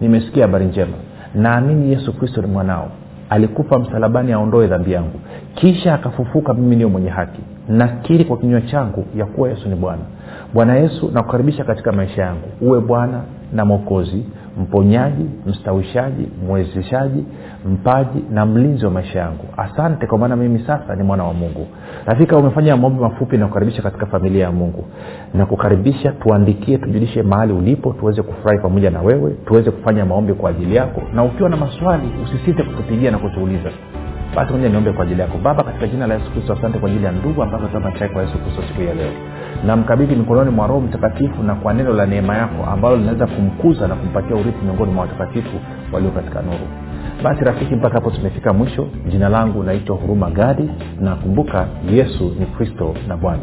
nimesikia 0.00 0.42
habari 0.42 0.64
njema. 0.64 0.92
Naamini 1.34 1.90
yesu 1.92 2.12
kristo 2.18 2.40
ni 2.42 2.46
mwanao. 2.46 2.88
Alikufa 3.30 3.78
msalabani 3.78 4.32
aondoe 4.32 4.66
dhambi 4.66 4.92
yangu. 4.92 5.20
Kisha 5.54 5.94
akafufuka 5.94 6.54
mimi 6.54 6.76
niyo 6.76 6.88
mwenye 6.88 7.08
haki 7.10 7.40
nakiri 7.68 8.24
kwa 8.24 8.36
kinywa 8.38 8.60
changu 8.60 9.04
ya 9.16 9.26
kuwa 9.26 9.48
yesu 9.48 9.68
ni 9.68 9.74
bwana. 9.76 10.02
Bwana 10.54 10.76
yesu 10.76 11.10
nakukaribisha 11.14 11.64
katika 11.64 11.92
maisha 11.92 12.22
yangu. 12.22 12.48
Uwe 12.60 12.80
bwana 12.80 13.20
na 13.52 13.64
mwokozi 13.64 14.24
mponyaji 14.60 15.24
mstawishaji 15.46 16.28
mwezeshaji 16.46 17.24
mpaji 17.66 18.24
na 18.30 18.46
mlinzi 18.46 18.84
wa 18.84 18.90
maisha 18.90 19.18
yangu. 19.18 19.44
Asante 19.56 20.06
kwa 20.06 20.18
maana 20.18 20.36
mimi 20.36 20.58
sasa 20.66 20.96
ni 20.96 21.02
mwana 21.02 21.24
wa 21.24 21.34
mungu. 21.34 21.66
Rafika 22.06 22.36
umefanya 22.36 22.76
maombi 22.76 23.00
mafupi 23.00 23.36
na 23.38 23.46
kukaribisha 23.46 23.82
katika 23.82 24.06
familia 24.06 24.44
ya 24.44 24.52
mungu. 24.52 24.84
Na 25.34 25.46
kukaribisha 25.46 26.12
tuandikie 26.12 26.78
tujulishe 26.78 27.22
mahali 27.22 27.52
ulipo 27.52 27.92
tuweze 27.92 28.22
kufurahi 28.22 28.58
pamoja 28.62 28.90
na 28.90 29.02
wewe 29.02 29.30
tuweze 29.46 29.70
kufanya 29.70 30.04
maombi 30.04 30.34
kwa 30.34 30.50
ajili 30.50 30.76
yako. 30.76 31.02
Na 31.14 31.24
ukiwa 31.24 31.48
na 31.48 31.56
maswali 31.56 32.10
usisite 32.24 32.62
kutupigia 32.62 33.10
na 33.10 33.18
kutuuliza 33.18 33.70
basi 34.36 34.52
moja 34.52 34.68
niombe 34.68 34.92
kwa 34.92 35.04
ajili 35.04 35.20
yako. 35.20 35.38
Baba 35.38 35.62
katika 35.64 35.86
jina 35.86 36.06
la 36.06 36.14
yesu 36.14 36.30
kristo 36.30 36.52
asante 36.52 36.78
kwa 36.78 36.88
ajili 36.88 37.04
ya 37.04 37.12
ndugu 37.12 37.42
ambazo 37.42 37.66
tamachai 37.68 38.08
kwa 38.08 38.22
yesu 38.22 38.38
kristo 38.38 38.62
siku 38.68 38.82
ya 38.82 38.94
leo. 38.94 39.10
Namkabidhi 39.66 40.14
mikononi 40.16 40.50
mwa 40.50 40.66
roho 40.66 40.80
mtakatifu 40.80 41.42
na 41.42 41.54
kwa 41.54 41.74
neno 41.74 41.92
la 41.92 42.06
neema 42.06 42.36
yako 42.36 42.64
ambalo 42.72 42.96
linaweza 42.96 43.26
kumkuza 43.26 43.88
na 43.88 43.94
kumpatia 43.94 44.36
urithi 44.36 44.64
miongoni 44.64 44.92
mwa 44.92 45.02
watakatifu 45.02 45.56
walio 45.92 46.10
katika 46.10 46.42
nuru. 46.42 46.66
Basi 47.22 47.44
rafiki 47.44 47.74
mpaka 47.74 47.94
hapo 47.94 48.10
tumefika 48.10 48.52
mwisho. 48.52 48.88
Jina 49.08 49.28
langu 49.28 49.62
naitwa 49.62 49.96
huruma 49.96 50.30
gadi. 50.30 50.70
Na 51.00 51.14
kumbuka 51.16 51.66
yesu 51.90 52.34
ni 52.38 52.46
kristo 52.46 52.94
na 53.08 53.16
bwana 53.16 53.42